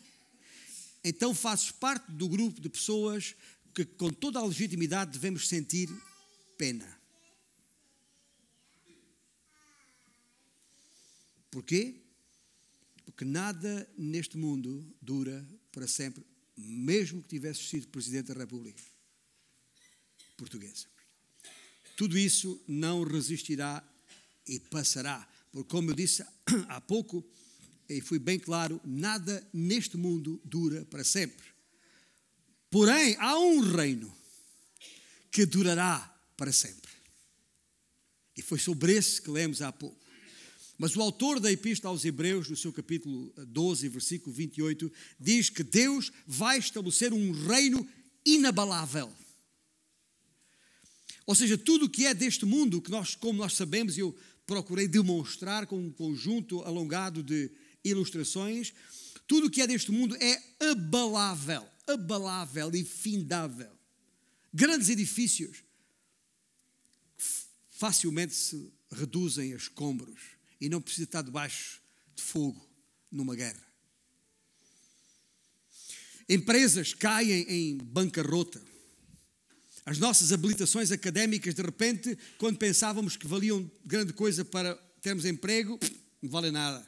então 1.04 1.34
fazes 1.34 1.71
parte 1.71 2.12
do 2.12 2.28
grupo 2.28 2.60
de 2.60 2.69
pessoas 2.69 3.36
que, 3.73 3.86
com 3.86 4.12
toda 4.12 4.39
a 4.39 4.45
legitimidade, 4.45 5.12
devemos 5.12 5.47
sentir 5.47 5.89
pena. 6.58 6.99
Porquê? 11.52 11.98
Porque 13.19 13.34
nada 13.34 13.86
neste 13.97 14.38
mundo 14.38 14.95
dura 15.01 15.45
para 15.73 15.86
sempre 15.89 16.25
mesmo 16.55 17.21
que 17.21 17.27
tivesse 17.27 17.63
sido 17.63 17.89
Presidente 17.89 18.27
da 18.27 18.39
República 18.39 18.82
Portuguesa. 20.38 20.86
Tudo 21.97 22.17
isso 22.17 22.63
não 22.65 23.03
resistirá 23.03 23.84
e 24.47 24.58
passará, 24.58 25.27
porque, 25.51 25.69
como 25.69 25.91
eu 25.91 25.95
disse 25.95 26.23
há 26.69 26.79
pouco, 26.79 27.21
e 27.89 27.99
fui 27.99 28.19
bem 28.19 28.39
claro, 28.39 28.79
nada 28.86 29.45
neste 29.51 29.97
mundo 29.97 30.39
dura 30.45 30.86
para 30.86 31.03
sempre. 31.03 31.45
Porém, 32.69 33.17
há 33.19 33.38
um 33.38 33.60
reino 33.60 34.15
que 35.29 35.45
durará 35.45 35.99
para 36.38 36.53
sempre. 36.53 36.89
E 38.38 38.41
foi 38.41 38.60
sobre 38.60 38.93
esse 38.93 39.21
que 39.21 39.29
lemos 39.29 39.62
há 39.62 39.73
pouco. 39.73 39.98
Mas 40.79 40.95
o 40.95 41.01
autor 41.01 41.41
da 41.41 41.51
Epístola 41.51 41.93
aos 41.93 42.05
Hebreus, 42.05 42.49
no 42.49 42.55
seu 42.55 42.71
capítulo 42.71 43.33
12, 43.35 43.89
versículo 43.89 44.33
28, 44.33 44.89
diz 45.19 45.49
que 45.49 45.61
Deus 45.61 46.09
vai 46.25 46.57
estabelecer 46.57 47.11
um 47.11 47.33
reino 47.33 47.85
inabalável. 48.25 49.11
Ou 51.25 51.35
seja, 51.35 51.57
tudo 51.57 51.85
o 51.85 51.89
que 51.89 52.05
é 52.05 52.13
deste 52.13 52.45
mundo, 52.45 52.81
que 52.81 52.89
nós, 52.89 53.13
como 53.13 53.39
nós 53.39 53.55
sabemos, 53.55 53.97
eu 53.97 54.17
procurei 54.45 54.87
demonstrar 54.87 55.67
com 55.67 55.77
um 55.77 55.91
conjunto 55.91 56.61
alongado 56.61 57.21
de 57.21 57.51
ilustrações, 57.83 58.73
tudo 59.27 59.47
o 59.47 59.49
que 59.49 59.61
é 59.61 59.67
deste 59.67 59.91
mundo 59.91 60.15
é 60.15 60.41
abalável, 60.71 61.67
abalável 61.87 62.73
e 62.73 62.85
findável. 62.85 63.69
Grandes 64.53 64.87
edifícios 64.87 65.61
facilmente 67.69 68.33
se 68.33 68.71
reduzem 68.89 69.51
a 69.51 69.57
escombros 69.57 70.38
e 70.59 70.67
não 70.67 70.81
precisa 70.81 71.05
estar 71.05 71.21
debaixo 71.21 71.81
de 72.15 72.21
fogo 72.21 72.67
numa 73.11 73.35
guerra. 73.35 73.65
Empresas 76.27 76.93
caem 76.93 77.45
em 77.47 77.77
bancarrota. 77.77 78.61
As 79.85 79.97
nossas 79.97 80.31
habilitações 80.31 80.91
académicas, 80.91 81.55
de 81.55 81.61
repente, 81.61 82.17
quando 82.37 82.57
pensávamos 82.57 83.17
que 83.17 83.27
valiam 83.27 83.69
grande 83.83 84.13
coisa 84.13 84.45
para 84.45 84.75
termos 85.01 85.25
emprego, 85.25 85.79
não 86.21 86.29
valem 86.29 86.51
nada. 86.51 86.87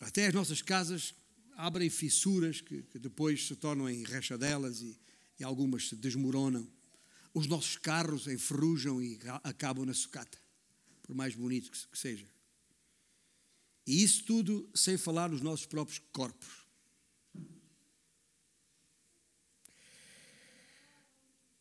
Até 0.00 0.26
as 0.26 0.34
nossas 0.34 0.62
casas 0.62 1.14
abrem 1.56 1.90
fissuras 1.90 2.60
que, 2.60 2.82
que 2.82 2.98
depois 2.98 3.46
se 3.46 3.54
tornam 3.54 3.88
em 3.88 4.02
rechadelas 4.04 4.80
e, 4.80 4.98
e 5.38 5.44
algumas 5.44 5.88
se 5.88 5.96
desmoronam. 5.96 6.66
Os 7.32 7.46
nossos 7.46 7.76
carros 7.76 8.26
enferrujam 8.26 9.00
e 9.00 9.20
acabam 9.44 9.84
na 9.84 9.94
sucata 9.94 10.38
por 11.08 11.16
mais 11.16 11.34
bonito 11.34 11.70
que 11.70 11.98
seja. 11.98 12.28
E 13.86 14.02
isso 14.02 14.22
tudo 14.24 14.70
sem 14.74 14.98
falar 14.98 15.30
nos 15.30 15.40
nossos 15.40 15.64
próprios 15.64 15.98
corpos. 16.12 16.66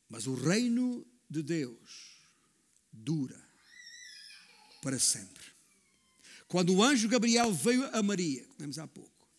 Mas 0.10 0.28
o 0.28 0.34
reino 0.34 1.08
de 1.30 1.42
Deus 1.42 2.18
dura 2.92 3.42
para 4.82 5.00
sempre. 5.00 5.46
Quando 6.50 6.76
o 6.76 6.84
anjo 6.84 7.08
Gabriel 7.08 7.54
veio 7.54 7.86
a 7.96 8.04
Maria, 8.04 8.46
vemos 8.60 8.78
há 8.78 8.86
pouco, 8.86 9.30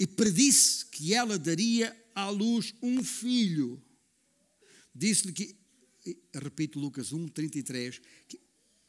e 0.00 0.04
predisse 0.04 0.86
que 0.86 1.14
ela 1.14 1.38
daria 1.38 1.96
à 2.12 2.28
luz 2.28 2.74
um 2.82 3.04
filho, 3.04 3.80
disse-lhe 4.92 5.32
que, 5.32 5.56
repito 6.34 6.80
Lucas 6.80 7.12
1, 7.12 7.28
33, 7.28 8.00
que 8.26 8.43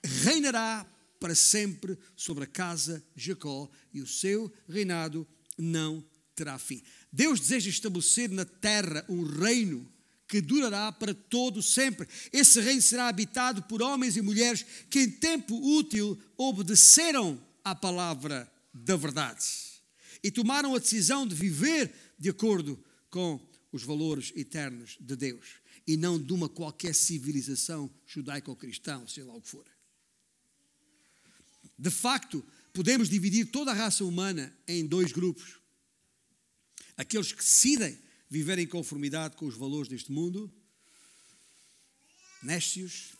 reinará 0.06 0.86
para 1.20 1.36
sempre 1.36 1.98
sobre 2.15 2.44
a 2.44 2.48
casa 2.48 3.04
de 3.15 3.26
Jacó 3.26 3.70
e 3.94 4.02
o 4.02 4.08
seu 4.08 4.52
reinado 4.68 5.28
não 5.58 6.04
terá 6.36 6.58
fim. 6.58 6.84
Deus 7.12 7.39
deseja 7.39 7.70
estabelecer 7.70 8.30
na 8.30 8.46
terra 8.46 9.06
um 9.08 9.24
reino 9.24 9.89
que 10.28 10.41
durará 10.41 10.91
para 10.91 11.13
todo 11.13 11.62
sempre. 11.62 12.08
Esse 12.32 12.60
reino 12.60 12.82
será 12.82 13.08
habitado 13.08 13.63
por 13.63 13.82
homens 13.82 14.18
e 14.18 14.22
mulheres 14.22 14.65
que 14.89 15.02
em 15.02 15.12
tempo 15.12 15.56
útil 15.78 16.20
obedeceram 16.38 17.39
à 17.63 17.74
palavra 17.74 18.52
da 18.74 18.96
verdade 18.96 19.46
e 20.24 20.32
tomaram 20.32 20.76
a 20.76 20.80
decisão 20.80 21.26
de 21.26 21.36
viver 21.36 21.94
de 22.18 22.30
acordo 22.30 22.84
com 23.10 23.39
os 23.72 23.84
valores 23.84 24.34
eternos 24.36 24.98
de 25.00 25.15
Deus 25.15 25.46
e 25.88 25.96
não 25.96 26.22
de 26.22 26.34
uma 26.34 26.50
qualquer 26.50 26.96
civilização 26.96 27.89
judaico-cristã, 28.08 29.04
seja 29.08 29.28
lá 29.28 29.36
o 29.36 29.41
que 29.41 29.50
for. 29.50 29.75
De 31.78 31.90
facto, 31.90 32.46
podemos 32.74 33.10
dividir 33.10 33.46
toda 33.52 33.72
a 33.72 33.76
raça 33.76 34.04
humana 34.04 34.56
em 34.68 34.86
dois 34.86 35.12
grupos 35.12 35.60
aqueles 36.98 37.32
que 37.32 37.44
decidem 37.44 37.98
viver 38.30 38.58
em 38.60 38.68
conformidade 38.68 39.36
com 39.36 39.46
os 39.46 39.56
valores 39.56 39.90
deste 39.90 40.12
mundo, 40.12 40.52
nécios, 42.42 43.14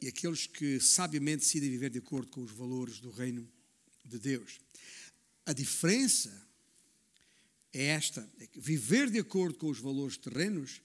e 0.00 0.08
aqueles 0.08 0.46
que 0.46 0.80
sabiamente 0.80 1.40
decidem 1.40 1.70
viver 1.70 1.90
de 1.90 1.98
acordo 1.98 2.30
com 2.30 2.42
os 2.42 2.50
valores 2.50 2.98
do 2.98 3.10
reino 3.10 3.48
de 4.04 4.18
Deus. 4.18 4.60
A 5.46 5.52
diferença 5.52 6.46
é 7.72 7.86
esta: 7.86 8.28
é 8.38 8.46
que 8.46 8.60
viver 8.60 9.10
de 9.10 9.18
acordo 9.18 9.56
com 9.56 9.68
os 9.70 9.78
valores 9.78 10.16
terrenos 10.16 10.82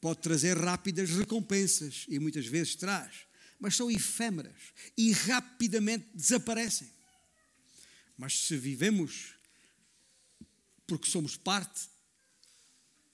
pode 0.00 0.20
trazer 0.20 0.56
rápidas 0.56 1.10
recompensas 1.10 2.06
e 2.08 2.18
muitas 2.18 2.46
vezes 2.46 2.74
traz, 2.74 3.26
mas 3.58 3.74
são 3.76 3.90
efêmeras 3.90 4.72
e 4.96 5.12
rapidamente 5.12 6.08
desaparecem. 6.14 6.88
Mas 8.16 8.38
se 8.38 8.56
vivemos 8.56 9.34
porque 10.86 11.10
somos 11.10 11.36
parte 11.36 11.88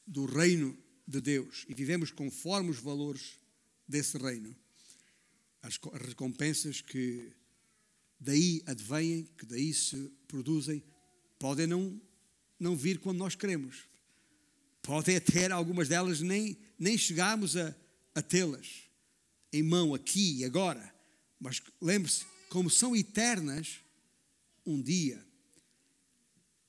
do 0.07 0.27
reino 0.27 0.79
de 1.07 1.21
Deus 1.21 1.65
e 1.69 1.75
vivemos 1.75 2.11
conforme 2.11 2.71
os 2.71 2.79
valores 2.79 3.39
desse 3.87 4.17
reino, 4.17 4.55
as 5.63 5.79
recompensas 6.07 6.81
que 6.81 7.33
daí 8.21 8.63
advêm, 8.67 9.25
que 9.37 9.47
daí 9.47 9.73
se 9.73 10.11
produzem, 10.29 10.83
podem 11.39 11.67
não, 11.67 12.01
não 12.59 12.77
vir 12.77 12.99
quando 12.99 13.19
nós 13.19 13.35
queremos. 13.35 13.85
Podem 14.83 15.17
até 15.17 15.51
algumas 15.51 15.89
delas 15.89 16.21
nem, 16.21 16.57
nem 16.79 16.97
chegarmos 16.97 17.57
a, 17.57 17.75
a 18.15 18.23
tê-las 18.23 18.85
em 19.55 19.63
mão 19.63 19.95
aqui 19.95 20.39
e 20.39 20.45
agora. 20.45 20.93
Mas 21.39 21.63
lembre-se, 21.81 22.27
como 22.49 22.69
são 22.69 22.97
eternas, 22.97 23.79
um 24.67 24.83
dia 24.83 25.25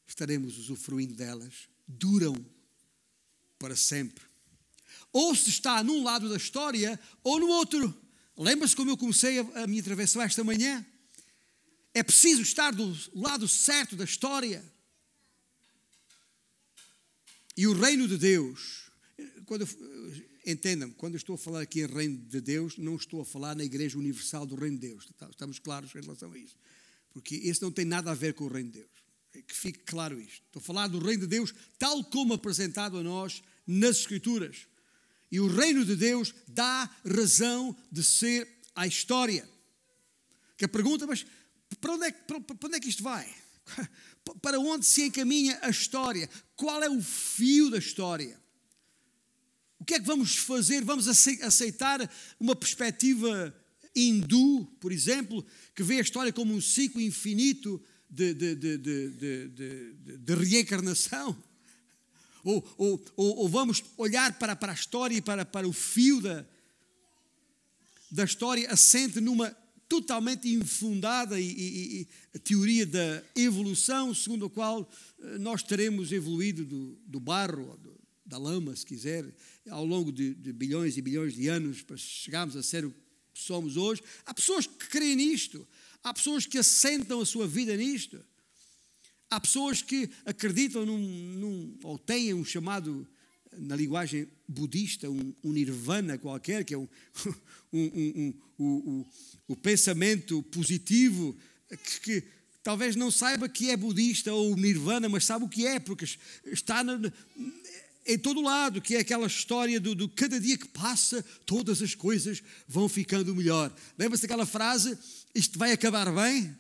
estaremos 0.08 0.58
usufruindo 0.60 1.16
delas, 1.16 1.68
duram 1.88 2.36
para 3.58 3.76
sempre. 3.76 4.24
Ou 5.12 5.34
se 5.34 5.50
está 5.50 5.84
num 5.84 6.04
lado 6.04 6.30
da 6.30 6.38
história 6.38 7.00
ou 7.24 7.40
no 7.40 7.48
outro. 7.48 7.94
Lembra-se 8.38 8.76
como 8.76 8.92
eu 8.92 8.98
comecei 8.98 9.40
a, 9.40 9.66
minha 9.66 9.82
travessão 9.82 10.22
esta 10.22 10.44
manhã? 10.44 10.86
É 11.92 12.04
preciso 12.04 12.42
estar 12.44 12.72
do 12.72 12.96
lado 13.16 13.48
certo 13.48 13.96
da 13.96 14.04
história. 14.04 14.64
E 17.58 17.66
o 17.66 17.74
reino 17.74 18.08
de 18.08 18.18
Deus, 18.18 18.92
quando 19.46 19.66
entendam-me, 20.46 20.94
quando 20.94 21.14
eu 21.14 21.18
estou 21.18 21.36
a 21.36 21.38
falar 21.38 21.62
aqui 21.62 21.82
em 21.82 21.88
reino 21.88 22.18
de 22.18 22.42
Deus, 22.42 22.78
não 22.78 22.96
estou 22.96 23.22
a 23.22 23.26
falar 23.26 23.56
na 23.56 23.64
Igreja 23.64 23.98
Universal 23.98 24.46
do 24.46 24.56
Reino 24.56 24.78
de 24.78 24.88
Deus. 24.88 25.08
Estamos 25.30 25.60
claros 25.60 25.94
em 25.96 26.02
relação 26.02 26.32
a 26.32 26.38
isso. 26.38 26.56
Porque 27.14 27.36
isso 27.36 27.64
não 27.64 27.72
tem 27.72 27.86
nada 27.86 28.12
a 28.12 28.14
ver 28.14 28.34
com 28.34 28.46
o 28.46 28.48
reino 28.48 28.72
de 28.72 28.80
Deus 28.80 29.06
que 29.42 29.56
fique 29.56 29.80
claro 29.80 30.20
isto. 30.20 30.44
Estou 30.46 30.60
a 30.60 30.64
falar 30.64 30.88
do 30.88 31.00
reino 31.00 31.22
de 31.22 31.28
Deus 31.28 31.54
tal 31.78 32.04
como 32.06 32.34
apresentado 32.34 32.98
a 32.98 33.04
nós 33.04 33.42
nas 33.66 33.98
Escrituras. 33.98 34.68
E 35.32 35.40
o 35.40 35.48
reino 35.48 35.84
de 35.84 35.96
Deus 35.96 36.34
dá 36.48 36.90
razão 37.06 37.76
de 37.92 38.04
ser 38.04 38.48
à 38.76 38.86
história. 38.88 39.48
Que 40.58 40.66
a 40.66 40.70
pergunta, 40.70 41.06
mas 41.06 41.26
para 41.82 41.94
onde, 41.94 42.06
é, 42.06 42.12
para, 42.12 42.40
para 42.40 42.68
onde 42.68 42.78
é 42.78 42.80
que 42.80 42.90
isto 42.90 43.04
vai? 43.04 43.34
Para 44.42 44.60
onde 44.60 44.86
se 44.86 45.04
encaminha 45.04 45.60
a 45.62 45.70
história? 45.70 46.28
Qual 46.56 46.82
é 46.84 46.90
o 46.90 47.00
fio 47.00 47.70
da 47.70 47.78
história? 47.78 48.40
O 49.80 49.86
que 49.86 49.96
é 49.96 50.00
que 50.00 50.06
vamos 50.06 50.36
fazer? 50.38 50.84
Vamos 50.84 51.08
aceitar 51.08 52.10
uma 52.40 52.56
perspectiva 52.56 53.54
hindu, 53.96 54.66
por 54.80 54.92
exemplo, 54.92 55.46
que 55.74 55.84
vê 55.84 55.98
a 55.98 56.02
história 56.02 56.34
como 56.34 56.54
um 56.54 56.62
ciclo 56.62 57.02
infinito 57.02 57.82
de, 58.10 58.34
de, 58.34 58.56
de, 58.56 59.94
de 60.18 60.36
reencarnação? 60.36 61.36
Ou, 62.44 62.64
ou, 62.78 63.04
ou, 63.18 63.50
vamos 63.50 63.84
olhar 63.98 64.38
para, 64.38 64.56
para 64.56 64.72
a 64.72 64.76
história 64.76 65.16
e 65.16 65.22
para, 65.22 65.44
para 65.44 65.68
o 65.68 65.74
fio 65.74 66.22
da, 66.22 66.46
da 68.12 68.24
história 68.24 68.70
assente 68.70 69.20
numa 69.20 69.50
totalmente 69.90 70.48
infundada 70.54 71.40
e, 71.40 71.44
e, 71.44 72.08
e, 72.34 72.40
teoria 72.40 72.86
da 72.86 73.24
evolução, 73.36 74.14
segundo 74.14 74.46
a 74.46 74.50
qual 74.50 74.88
eh, 75.20 75.38
nós 75.40 75.64
teremos 75.64 76.12
evoluído 76.12 76.66
do, 76.66 77.00
do 77.08 77.20
barro, 77.20 77.78
do, 77.78 77.95
da 78.26 78.38
lama, 78.38 78.76
se 78.76 78.86
quiser, 78.86 79.26
ao 79.70 79.86
longo 79.86 80.12
de, 80.12 80.34
de, 80.34 80.52
bilhões 80.52 80.98
e 80.98 81.02
bilhões 81.02 81.36
de 81.36 81.48
anos 81.48 81.82
para 81.84 81.96
chegarmos 81.96 82.56
a 82.56 82.64
ser 82.64 82.84
o 82.86 82.92
que 82.92 82.98
somos 83.34 83.78
hoje. 83.78 84.02
Há 84.26 84.34
pessoas 84.34 84.66
que 84.66 84.88
creem 84.88 85.16
nisto. 85.16 85.68
Há 86.04 86.14
pessoas 86.14 86.46
que 86.46 86.58
assentam 86.58 87.22
a 87.22 87.26
sua 87.26 87.48
vida 87.48 87.76
nisto. 87.78 88.24
Há 89.30 89.40
pessoas 89.40 89.82
que 89.82 90.10
acreditam 90.26 90.86
num, 90.86 91.00
num 91.00 91.78
ou 91.84 91.98
têm 91.98 92.34
um 92.34 92.46
chamado, 92.46 93.08
na 93.58 93.76
linguagem 93.76 94.28
budista, 94.48 95.10
um, 95.10 95.34
um 95.44 95.52
nirvana 95.52 96.18
qualquer, 96.18 96.64
que 96.64 96.74
é 96.74 96.78
um, 96.78 96.88
um, 97.74 98.34
um 98.60 99.06
o 99.48 99.56
pensamento 99.56 100.42
positivo, 100.44 101.38
que, 101.70 102.00
que, 102.00 102.24
talvez 102.64 102.96
não 102.96 103.12
saiba 103.12 103.48
que 103.48 103.70
é 103.70 103.78
budista 103.78 104.34
ou 104.34 104.56
nirvana, 104.56 105.08
mas 105.08 105.26
sabe 105.26 105.46
o 105.46 105.50
que 105.50 105.68
é, 105.68 105.80
porque 105.80 106.06
está 106.46 106.84
na, 106.84 107.00
em 108.06 108.20
todo 108.20 108.42
lado, 108.42 108.82
que 108.82 108.96
é 108.96 109.00
aquela 109.00 109.26
história 109.26 109.80
do, 109.80 109.96
do, 109.96 110.08
cada 110.08 110.40
dia 110.40 110.58
que 110.58 110.68
passa, 110.68 111.24
todas 111.46 111.82
as 111.82 111.96
coisas 111.96 112.44
vão 112.68 112.88
ficando 112.88 113.36
melhor. 113.36 113.76
Lembra-se 113.98 114.22
daquela 114.22 114.46
frase: 114.46 114.98
isto 115.34 115.58
vai 115.58 115.72
acabar 115.72 116.14
bem? 116.14 116.56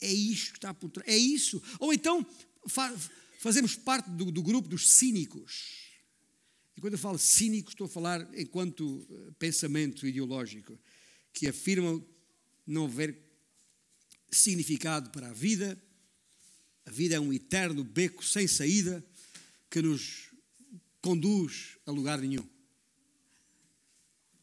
É 0.00 0.12
isto 0.12 0.52
que 0.52 0.58
está 0.58 0.74
por 0.74 0.90
trás, 0.90 1.08
é 1.08 1.16
isso. 1.16 1.62
Ou 1.78 1.92
então 1.92 2.26
fa 2.66 2.92
fazemos 3.38 3.74
parte 3.74 4.08
do, 4.10 4.30
do, 4.30 4.42
grupo 4.42 4.68
dos 4.68 4.88
cínicos. 4.88 5.90
E 6.76 6.80
quando 6.80 6.94
eu 6.94 6.98
falo 6.98 7.18
cínicos, 7.18 7.72
estou 7.72 7.86
a 7.86 7.90
falar 7.90 8.28
enquanto 8.38 9.04
eh, 9.10 9.32
pensamento 9.36 10.06
ideológico, 10.06 10.78
que 11.32 11.48
afirmam 11.48 12.04
não 12.64 12.84
haver 12.84 13.18
significado 14.30 15.10
para 15.10 15.28
a 15.28 15.32
vida, 15.32 15.76
a 16.84 16.90
vida 16.90 17.14
é 17.14 17.20
um 17.20 17.32
eterno 17.32 17.84
beco 17.84 18.24
sem 18.24 18.46
saída 18.46 19.04
que 19.70 19.80
nos 19.80 20.28
conduz 21.00 21.78
a 21.86 21.90
lugar 21.90 22.20
nenhum. 22.20 22.46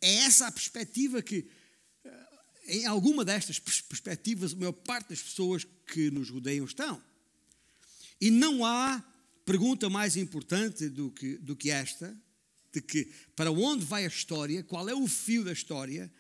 É 0.02 0.16
essa 0.20 0.48
a 0.48 0.52
perspectiva 0.52 1.22
que, 1.22 1.50
eh, 2.04 2.28
em 2.68 2.86
alguma 2.86 3.26
destas 3.26 3.60
perspectivas, 3.60 4.54
a 4.54 4.56
maior 4.56 4.72
parte 4.72 5.10
das 5.10 5.22
pessoas 5.22 5.66
que 5.86 6.10
nos 6.10 6.30
rodeiam 6.30 6.66
estão. 6.66 7.02
E 8.20 8.32
não 8.32 8.66
há 8.66 9.04
pergunta 9.46 9.90
mais 9.90 10.16
importante 10.16 10.90
do 10.90 11.12
que, 11.12 11.38
do 11.38 11.56
que 11.56 11.70
esta, 11.70 12.16
de 12.72 12.82
que 12.82 13.12
para 13.36 13.52
onde 13.52 13.86
vai 13.86 14.06
a 14.06 14.08
história, 14.08 14.64
qual 14.64 14.88
é 14.88 14.94
o 14.94 15.08
fio 15.08 15.44
da 15.44 15.52
história, 15.52 16.12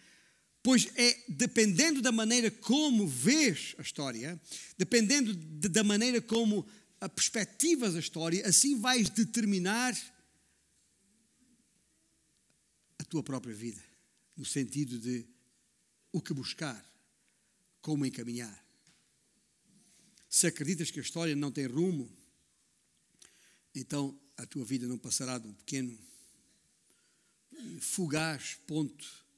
Pois 0.69 0.87
é 0.95 1.23
dependendo 1.27 1.99
da 1.99 2.11
maneira 2.11 2.51
como 2.51 3.07
vês 3.07 3.73
a 3.79 3.81
história, 3.81 4.39
dependendo 4.77 5.33
de, 5.33 5.67
da 5.67 5.83
maneira 5.83 6.21
como 6.21 6.63
a 7.01 7.09
perspectivas 7.09 7.95
a 7.95 7.99
história, 7.99 8.47
assim 8.47 8.79
vais 8.79 9.09
determinar 9.09 9.97
a 12.99 13.03
tua 13.03 13.23
própria 13.23 13.51
vida, 13.51 13.83
no 14.37 14.45
sentido 14.45 14.99
de 14.99 15.25
o 16.11 16.21
que 16.21 16.35
buscar, 16.35 16.85
como 17.81 18.05
encaminhar. 18.05 18.63
Se 20.29 20.45
acreditas 20.45 20.91
que 20.91 20.99
a 20.99 21.01
história 21.01 21.35
não 21.35 21.51
tem 21.51 21.65
rumo, 21.65 22.15
então 23.73 24.15
a 24.37 24.45
tua 24.45 24.63
vida 24.63 24.87
não 24.87 24.99
passará 24.99 25.39
de 25.39 25.47
um 25.47 25.53
pequeno 25.55 25.97
fugaz 27.79 28.59
ponto 28.67 29.28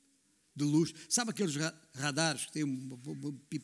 de 0.55 0.63
luz. 0.63 0.93
Sabe 1.09 1.31
aqueles 1.31 1.55
radares 1.93 2.45
que 2.45 2.53
têm 2.53 2.63
uma, 2.63 2.97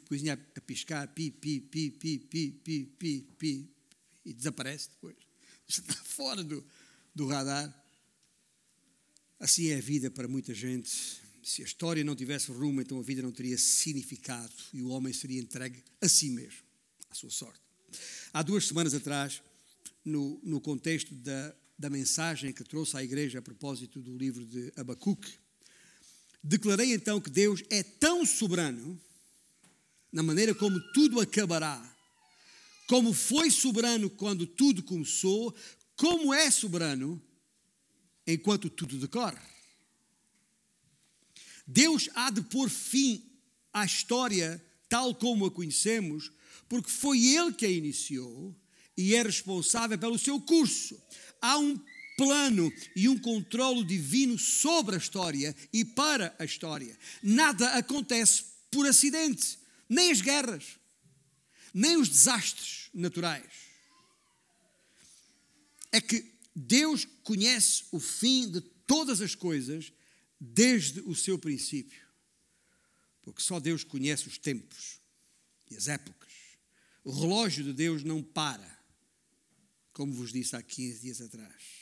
coisinha 0.07 0.33
a 0.33 0.61
piscar, 0.61 1.07
pi, 1.09 1.31
pi, 1.31 1.59
pi, 1.59 1.91
pi, 1.91 2.19
pi, 2.19 2.51
pi, 2.51 2.85
pi, 2.97 3.21
pi, 3.37 3.69
e 4.25 4.33
desaparece 4.33 4.89
depois? 4.89 5.15
Está 5.67 5.93
fora 5.93 6.43
do, 6.43 6.65
do 7.13 7.27
radar. 7.27 7.73
Assim 9.39 9.67
é 9.67 9.77
a 9.77 9.81
vida 9.81 10.09
para 10.09 10.27
muita 10.27 10.53
gente. 10.53 10.89
Se 11.43 11.61
a 11.61 11.65
história 11.65 12.03
não 12.03 12.15
tivesse 12.15 12.51
rumo, 12.51 12.81
então 12.81 12.99
a 12.99 13.03
vida 13.03 13.21
não 13.21 13.31
teria 13.31 13.57
significado 13.57 14.53
e 14.73 14.81
o 14.81 14.89
homem 14.89 15.13
seria 15.13 15.39
entregue 15.39 15.83
a 16.01 16.07
si 16.07 16.29
mesmo, 16.29 16.59
à 17.09 17.15
sua 17.15 17.29
sorte. 17.29 17.61
Há 18.33 18.41
duas 18.41 18.67
semanas 18.67 18.93
atrás, 18.93 19.41
no, 20.03 20.39
no 20.43 20.59
contexto 20.59 21.13
da, 21.15 21.55
da 21.77 21.89
mensagem 21.89 22.51
que 22.51 22.63
trouxe 22.63 22.97
à 22.97 23.03
igreja 23.03 23.39
a 23.39 23.41
propósito 23.41 24.01
do 24.01 24.17
livro 24.17 24.45
de 24.45 24.73
Abacuque, 24.75 25.37
declarei 26.43 26.93
então 26.93 27.19
que 27.19 27.29
Deus 27.29 27.63
é 27.69 27.83
tão 27.83 28.25
soberano 28.25 28.99
na 30.11 30.23
maneira 30.23 30.55
como 30.55 30.79
tudo 30.93 31.19
acabará, 31.19 31.95
como 32.87 33.13
foi 33.13 33.51
soberano 33.51 34.09
quando 34.09 34.47
tudo 34.47 34.81
começou, 34.81 35.53
como 35.95 36.33
é 36.33 36.49
soberano 36.49 37.21
enquanto 38.25 38.69
tudo 38.69 38.97
decorre. 38.97 39.37
Deus 41.65 42.09
há 42.15 42.29
de 42.29 42.41
pôr 42.41 42.69
fim 42.69 43.23
à 43.73 43.85
história 43.85 44.63
tal 44.87 45.13
como 45.13 45.45
a 45.45 45.51
conhecemos, 45.51 46.31
porque 46.69 46.89
foi 46.89 47.25
Ele 47.35 47.53
que 47.53 47.65
a 47.65 47.69
iniciou 47.69 48.55
e 48.97 49.13
é 49.13 49.21
responsável 49.21 49.97
pelo 49.97 50.17
seu 50.17 50.39
curso. 50.41 50.99
Há 51.41 51.57
um 51.57 51.79
plano 52.17 52.73
e 52.95 53.07
um 53.07 53.17
controlo 53.17 53.85
divino 53.85 54.37
sobre 54.37 54.95
a 54.95 54.97
história 54.97 55.55
e 55.71 55.85
para 55.85 56.35
a 56.39 56.43
história. 56.43 56.97
Nada 57.21 57.77
acontece 57.77 58.45
por 58.71 58.87
acidente, 58.87 59.59
nem 59.87 60.11
as 60.11 60.19
guerras, 60.19 60.79
nem 61.73 61.95
os 61.95 62.09
desastres 62.09 62.89
naturais. 62.93 63.67
É 65.91 66.01
que 66.01 66.33
Deus 66.55 67.07
conhece 67.23 67.83
o 67.91 67.99
fim 67.99 68.49
de 68.49 68.61
todas 68.61 69.21
as 69.21 69.35
coisas 69.35 69.93
desde 70.39 71.01
o 71.01 71.13
seu 71.13 71.37
princípio. 71.37 72.01
Porque 73.21 73.41
só 73.41 73.59
Deus 73.59 73.83
conhece 73.83 74.27
os 74.27 74.37
tempos 74.37 74.99
e 75.69 75.75
as 75.75 75.87
épocas. 75.87 76.33
O 77.03 77.11
relógio 77.11 77.63
de 77.63 77.73
Deus 77.73 78.03
não 78.03 78.23
para, 78.23 78.77
como 79.93 80.13
vos 80.13 80.31
disse 80.31 80.55
há 80.55 80.61
15 80.61 80.99
dias 81.01 81.21
atrás. 81.21 81.76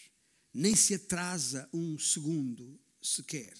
Nem 0.58 0.74
se 0.74 0.94
atrasa 0.94 1.68
um 1.74 2.00
segundo 2.00 2.80
sequer. 3.02 3.54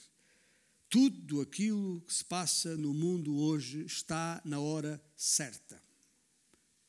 Tudo 0.90 1.42
aquilo 1.42 2.00
que 2.00 2.14
se 2.14 2.24
passa 2.24 2.78
no 2.78 2.94
mundo 2.94 3.36
hoje 3.36 3.84
está 3.84 4.42
na 4.46 4.62
hora 4.62 5.04
certa. 5.14 5.84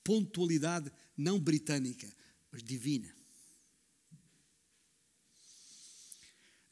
Pontualidade 0.04 0.92
não 1.16 1.40
britânica, 1.40 2.08
mas 2.52 2.62
divina. 2.62 3.12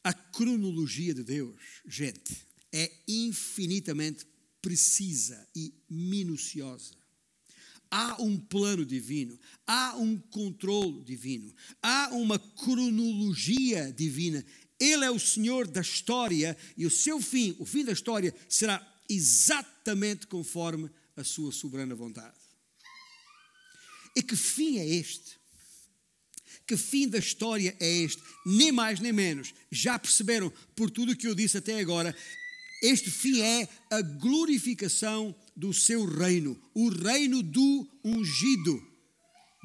A 0.01 0.13
cronologia 0.13 1.13
de 1.13 1.23
Deus, 1.25 1.81
gente, 1.85 2.47
é 2.71 2.89
infinitamente 3.05 4.25
precisa 4.61 5.45
e 5.53 5.73
minuciosa. 5.89 7.04
Há 7.89 8.21
um 8.21 8.37
plano 8.37 8.85
divino, 8.85 9.39
há 9.65 9.95
um 9.97 10.17
controle 10.17 11.03
divino, 11.03 11.53
há 11.81 12.09
uma 12.11 12.37
cronologia 12.37 13.91
divina. 13.91 14.45
Ele 14.79 15.05
é 15.05 15.11
o 15.11 15.19
Senhor 15.19 15.67
da 15.67 15.81
história 15.81 16.57
e 16.75 16.85
o 16.85 16.91
seu 16.91 17.21
fim, 17.21 17.55
o 17.59 17.65
fim 17.65 17.85
da 17.85 17.93
história, 17.93 18.35
será 18.49 18.85
exatamente 19.09 20.27
conforme 20.27 20.89
a 21.15 21.23
sua 21.23 21.51
soberana 21.51 21.95
vontade. 21.95 22.35
E 24.15 24.21
que 24.21 24.35
fim 24.35 24.77
é 24.79 24.87
este? 24.87 25.37
Que 26.65 26.75
fim 26.75 27.07
da 27.07 27.19
história 27.19 27.75
é 27.79 27.87
este? 27.87 28.21
Nem 28.45 28.71
mais 28.71 28.99
nem 28.99 29.13
menos. 29.13 29.53
Já 29.71 29.99
perceberam 29.99 30.51
por 30.75 30.89
tudo 30.89 31.11
o 31.11 31.15
que 31.15 31.27
eu 31.27 31.35
disse 31.35 31.57
até 31.57 31.79
agora? 31.79 32.15
Este 32.81 33.09
fim 33.09 33.41
é 33.41 33.67
a 33.89 34.01
glorificação 34.01 35.35
do 35.55 35.73
seu 35.73 36.05
reino, 36.05 36.59
o 36.73 36.89
reino 36.89 37.41
do 37.41 37.87
ungido, 38.03 38.81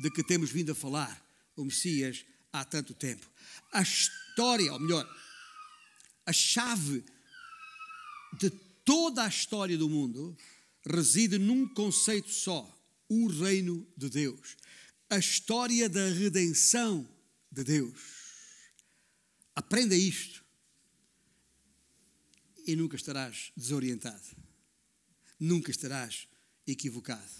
de 0.01 0.11
que 0.11 0.23
temos 0.23 0.51
vindo 0.51 0.73
a 0.73 0.75
falar, 0.75 1.23
o 1.57 1.64
Messias, 1.64 2.25
há 2.53 2.64
tanto 2.64 2.94
tempo. 2.94 3.27
A 3.73 3.83
história, 3.83 4.73
ou 4.73 4.81
melhor, 4.81 5.09
a 6.25 6.33
chave 6.33 7.05
de 8.38 8.51
toda 8.85 9.25
a 9.25 9.29
história 9.29 9.77
do 9.77 9.88
mundo 9.88 10.37
reside 10.87 11.38
num 11.38 11.68
conceito 11.75 12.31
só: 12.31 12.68
o 13.09 13.27
reino 13.27 13.87
de 13.96 14.09
Deus 14.09 14.57
a 15.11 15.18
história 15.18 15.88
da 15.88 16.09
redenção 16.09 17.07
de 17.51 17.64
Deus. 17.64 18.01
Aprenda 19.57 19.96
isto 19.96 20.44
e 22.66 22.77
nunca 22.77 22.96
estarás 22.96 23.53
desorientado, 23.57 24.37
nunca 25.38 25.70
estarás 25.70 26.29
equivocado, 26.66 27.31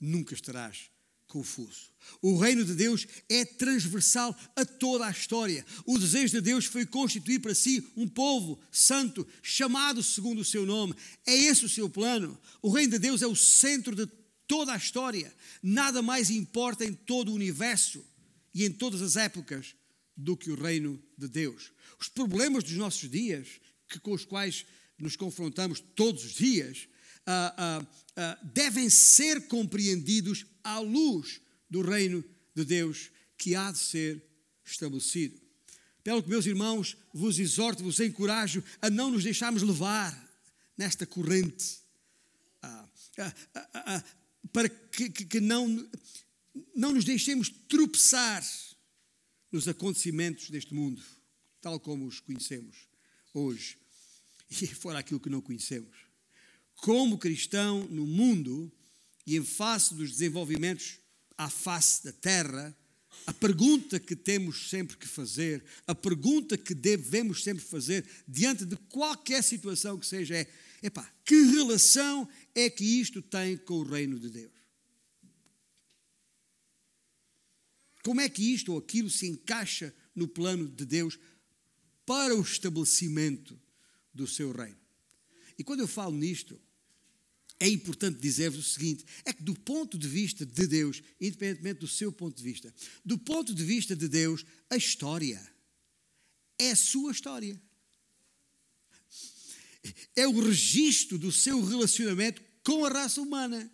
nunca 0.00 0.34
estarás 0.34 0.90
confuso. 1.26 1.92
O 2.22 2.38
reino 2.38 2.64
de 2.64 2.74
Deus 2.74 3.06
é 3.28 3.44
transversal 3.44 4.36
a 4.54 4.64
toda 4.64 5.06
a 5.06 5.10
história. 5.10 5.64
O 5.84 5.98
desejo 5.98 6.34
de 6.34 6.40
Deus 6.40 6.64
foi 6.66 6.86
constituir 6.86 7.40
para 7.40 7.54
si 7.54 7.86
um 7.96 8.08
povo 8.08 8.58
santo, 8.70 9.26
chamado 9.42 10.02
segundo 10.02 10.40
o 10.40 10.44
seu 10.44 10.64
nome. 10.64 10.94
É 11.26 11.34
esse 11.34 11.64
o 11.64 11.68
seu 11.68 11.90
plano. 11.90 12.38
O 12.62 12.70
reino 12.70 12.92
de 12.92 12.98
Deus 12.98 13.22
é 13.22 13.26
o 13.26 13.36
centro 13.36 13.94
de 13.94 14.06
toda 14.46 14.72
a 14.72 14.76
história. 14.76 15.32
Nada 15.62 16.00
mais 16.00 16.30
importa 16.30 16.84
em 16.84 16.94
todo 16.94 17.30
o 17.30 17.34
universo 17.34 18.04
e 18.54 18.64
em 18.64 18.70
todas 18.70 19.02
as 19.02 19.16
épocas 19.16 19.74
do 20.16 20.36
que 20.36 20.50
o 20.50 20.60
reino 20.60 21.02
de 21.18 21.28
Deus. 21.28 21.72
Os 22.00 22.08
problemas 22.08 22.64
dos 22.64 22.74
nossos 22.74 23.10
dias, 23.10 23.60
que, 23.88 23.98
com 23.98 24.12
os 24.12 24.24
quais 24.24 24.66
nos 24.98 25.16
confrontamos 25.16 25.80
todos 25.94 26.24
os 26.24 26.34
dias, 26.34 26.88
ah, 27.26 27.54
ah, 27.56 27.86
ah, 28.16 28.38
devem 28.42 28.88
ser 28.88 29.46
compreendidos 29.48 30.46
à 30.62 30.78
luz 30.78 31.40
do 31.68 31.82
reino 31.82 32.24
de 32.54 32.64
Deus 32.64 33.10
que 33.36 33.54
há 33.54 33.70
de 33.70 33.78
ser 33.78 34.22
estabelecido. 34.64 35.40
Pelo 36.02 36.22
que, 36.22 36.28
meus 36.28 36.46
irmãos, 36.46 36.96
vos 37.12 37.38
exorto, 37.38 37.82
vos 37.82 38.00
encorajo 38.00 38.62
a 38.80 38.88
não 38.88 39.10
nos 39.10 39.24
deixarmos 39.24 39.62
levar 39.62 40.14
nesta 40.78 41.04
corrente. 41.04 41.78
Para 44.52 44.68
que, 44.68 45.10
que, 45.10 45.24
que 45.24 45.40
não, 45.40 45.88
não 46.74 46.92
nos 46.92 47.04
deixemos 47.04 47.48
tropeçar 47.68 48.44
nos 49.50 49.66
acontecimentos 49.66 50.48
deste 50.48 50.72
mundo, 50.72 51.02
tal 51.60 51.80
como 51.80 52.06
os 52.06 52.20
conhecemos 52.20 52.85
hoje, 53.38 53.76
e 54.50 54.66
fora 54.66 54.98
aquilo 54.98 55.20
que 55.20 55.28
não 55.28 55.40
conhecemos. 55.40 55.96
Como 56.76 57.18
cristão 57.18 57.86
no 57.88 58.06
mundo 58.06 58.72
e 59.26 59.36
em 59.36 59.44
face 59.44 59.94
dos 59.94 60.10
desenvolvimentos 60.10 60.98
à 61.36 61.50
face 61.50 62.04
da 62.04 62.12
terra, 62.12 62.76
a 63.26 63.32
pergunta 63.32 63.98
que 63.98 64.14
temos 64.14 64.70
sempre 64.70 64.96
que 64.96 65.06
fazer, 65.06 65.64
a 65.86 65.94
pergunta 65.94 66.56
que 66.56 66.74
devemos 66.74 67.42
sempre 67.42 67.64
fazer 67.64 68.06
diante 68.26 68.64
de 68.64 68.76
qualquer 68.76 69.42
situação 69.42 69.98
que 69.98 70.06
seja 70.06 70.36
é: 70.36 70.50
epá, 70.82 71.10
que 71.24 71.34
relação 71.34 72.28
é 72.54 72.70
que 72.70 72.84
isto 72.84 73.20
tem 73.22 73.56
com 73.56 73.74
o 73.74 73.82
reino 73.82 74.18
de 74.18 74.30
Deus? 74.30 74.52
Como 78.02 78.20
é 78.20 78.28
que 78.28 78.54
isto 78.54 78.72
ou 78.72 78.78
aquilo 78.78 79.10
se 79.10 79.26
encaixa 79.26 79.92
no 80.14 80.28
plano 80.28 80.68
de 80.68 80.84
Deus 80.84 81.18
para 82.06 82.34
o 82.34 82.40
estabelecimento 82.40 83.60
do 84.14 84.26
seu 84.26 84.52
reino? 84.52 84.78
E 85.58 85.64
quando 85.64 85.80
eu 85.80 85.88
falo 85.88 86.16
nisto, 86.16 86.58
é 87.60 87.68
importante 87.68 88.18
dizer-vos 88.18 88.66
o 88.66 88.70
seguinte: 88.70 89.04
é 89.24 89.32
que 89.32 89.42
do 89.42 89.54
ponto 89.54 89.98
de 89.98 90.08
vista 90.08 90.46
de 90.46 90.66
Deus, 90.66 91.02
independentemente 91.20 91.80
do 91.80 91.88
seu 91.88 92.10
ponto 92.10 92.36
de 92.36 92.42
vista, 92.42 92.72
do 93.04 93.18
ponto 93.18 93.52
de 93.52 93.64
vista 93.64 93.94
de 93.94 94.08
Deus, 94.08 94.44
a 94.70 94.76
história 94.76 95.44
é 96.58 96.70
a 96.70 96.76
sua 96.76 97.12
história 97.12 97.60
é 100.14 100.26
o 100.26 100.40
registro 100.40 101.18
do 101.18 101.30
seu 101.30 101.62
relacionamento 101.64 102.42
com 102.64 102.84
a 102.84 102.88
raça 102.88 103.20
humana. 103.20 103.70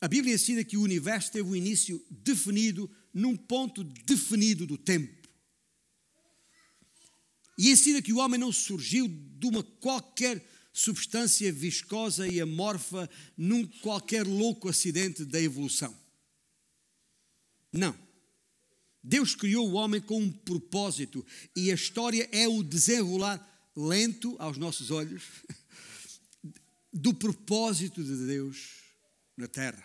A 0.00 0.08
Bíblia 0.08 0.34
ensina 0.34 0.64
que 0.64 0.76
o 0.76 0.82
universo 0.82 1.32
teve 1.32 1.48
um 1.48 1.56
início 1.56 2.04
definido 2.10 2.90
num 3.12 3.36
ponto 3.36 3.82
definido 3.84 4.66
do 4.66 4.76
tempo. 4.76 5.23
E 7.56 7.70
ensina 7.70 8.02
que 8.02 8.12
o 8.12 8.18
homem 8.18 8.38
não 8.38 8.52
surgiu 8.52 9.08
de 9.08 9.46
uma 9.46 9.62
qualquer 9.62 10.44
substância 10.72 11.52
viscosa 11.52 12.26
e 12.26 12.40
amorfa 12.40 13.08
num 13.36 13.64
qualquer 13.64 14.26
louco 14.26 14.68
acidente 14.68 15.24
da 15.24 15.40
evolução. 15.40 15.94
Não. 17.72 17.96
Deus 19.02 19.34
criou 19.34 19.70
o 19.70 19.74
homem 19.74 20.00
com 20.00 20.20
um 20.20 20.32
propósito 20.32 21.24
e 21.54 21.70
a 21.70 21.74
história 21.74 22.28
é 22.32 22.48
o 22.48 22.62
desenrolar 22.62 23.50
lento 23.76 24.34
aos 24.38 24.56
nossos 24.56 24.90
olhos, 24.90 25.22
do 26.92 27.12
propósito 27.12 28.02
de 28.02 28.26
Deus 28.26 28.82
na 29.36 29.46
terra. 29.46 29.84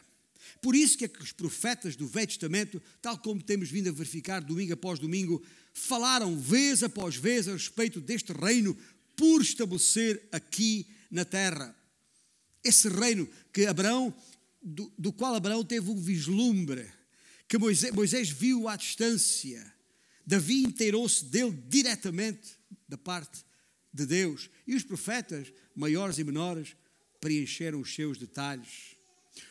Por 0.62 0.76
isso 0.76 0.98
que 0.98 1.06
é 1.06 1.08
que 1.08 1.22
os 1.22 1.32
profetas 1.32 1.96
do 1.96 2.08
Velho 2.08 2.28
Testamento, 2.28 2.82
tal 3.02 3.18
como 3.18 3.42
temos 3.42 3.70
vindo 3.70 3.90
a 3.90 3.92
verificar 3.92 4.42
domingo 4.42 4.74
após 4.74 5.00
domingo, 5.00 5.44
falaram 5.74 6.38
vez 6.38 6.84
após 6.84 7.16
vez 7.16 7.48
a 7.48 7.54
respeito 7.54 8.00
deste 8.02 8.34
reino 8.34 8.78
por 9.16 9.42
estabelecer 9.42 10.28
aqui 10.32 10.88
na 11.10 11.26
terra. 11.26 11.76
Esse 12.64 12.90
reino 12.90 13.28
que 13.52 13.66
Abraão, 13.66 14.14
do, 14.62 14.92
do 14.98 15.12
qual 15.12 15.36
Abraão 15.36 15.64
teve 15.64 15.90
um 15.90 16.00
vislumbre, 16.00 16.90
que 17.48 17.58
Moisés, 17.58 17.94
Moisés 17.94 18.30
viu 18.30 18.68
à 18.68 18.76
distância. 18.76 19.74
Davi 20.26 20.64
inteirou-se 20.64 21.26
dele 21.26 21.58
diretamente 21.68 22.60
da 22.88 22.98
parte 22.98 23.44
de 23.92 24.06
Deus. 24.06 24.50
E 24.68 24.76
os 24.76 24.84
profetas, 24.84 25.52
maiores 25.76 26.20
e 26.20 26.24
menores, 26.24 26.76
preencheram 27.20 27.82
os 27.82 27.94
seus 27.94 28.18
detalhes. 28.18 28.96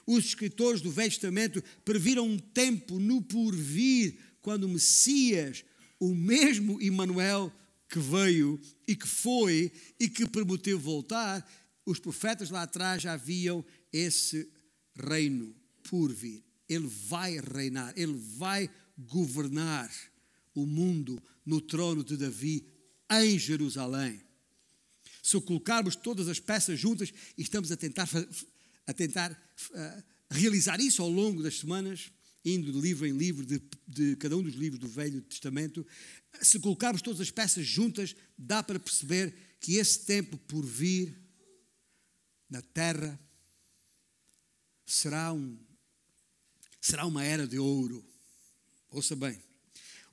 Os 0.07 0.27
escritores 0.27 0.81
do 0.81 0.91
Velho 0.91 1.11
Testamento 1.11 1.63
previram 1.85 2.27
um 2.27 2.39
tempo 2.39 2.99
no 2.99 3.23
porvir, 3.23 4.19
quando 4.41 4.65
o 4.65 4.69
Messias, 4.69 5.65
o 5.99 6.15
mesmo 6.15 6.81
Emmanuel 6.81 7.53
que 7.89 7.99
veio 7.99 8.61
e 8.87 8.95
que 8.95 9.07
foi 9.07 9.73
e 9.99 10.09
que 10.09 10.29
prometeu 10.29 10.79
voltar, 10.79 11.47
os 11.87 11.99
profetas 11.99 12.51
lá 12.51 12.63
atrás 12.63 13.03
já 13.03 13.17
viam 13.17 13.65
esse 13.93 14.51
reino 14.95 15.55
por 15.89 16.13
vir. 16.13 16.45
Ele 16.69 16.87
vai 16.87 17.41
reinar, 17.41 17.95
ele 17.97 18.15
vai 18.37 18.71
governar 18.99 19.91
o 20.55 20.67
mundo 20.67 21.23
no 21.47 21.61
trono 21.61 22.05
de 22.05 22.17
Davi 22.17 22.67
em 23.11 23.39
Jerusalém. 23.39 24.21
Se 25.23 25.41
colocarmos 25.41 25.97
todas 25.97 26.29
as 26.29 26.39
peças 26.39 26.79
juntas 26.79 27.13
e 27.37 27.43
estamos 27.43 27.73
a 27.73 27.77
tentar, 27.77 28.09
a 28.87 28.93
tentar 28.93 29.33
uh, 29.33 30.03
realizar 30.31 30.81
isso 30.81 31.03
ao 31.03 31.09
longo 31.09 31.43
das 31.43 31.59
semanas, 31.59 32.11
indo 32.55 32.73
de 32.73 32.81
livro 32.81 33.07
em 33.07 33.17
livro, 33.17 33.45
de, 33.45 33.61
de, 33.87 34.17
cada 34.17 34.37
um 34.37 34.43
dos 34.43 34.55
livros 34.55 34.81
do 34.81 34.89
Velho 34.89 35.21
Testamento, 35.23 35.87
se 36.41 36.59
colocarmos 36.59 37.03
todas 37.03 37.21
as 37.21 37.31
peças 37.31 37.67
juntas, 37.67 38.15
dá 38.37 38.63
para 38.63 38.79
perceber 38.79 39.35
que 39.61 39.75
esse 39.75 40.05
tempo 40.05 40.37
por 40.37 40.65
vir 40.65 41.17
na 42.49 42.63
terra 42.63 43.19
será, 44.87 45.33
um, 45.33 45.59
será 46.81 47.07
uma 47.07 47.25
era 47.25 47.47
de 47.47 47.59
ouro. 47.59 48.05
Ouça 48.91 49.15
bem, 49.15 49.39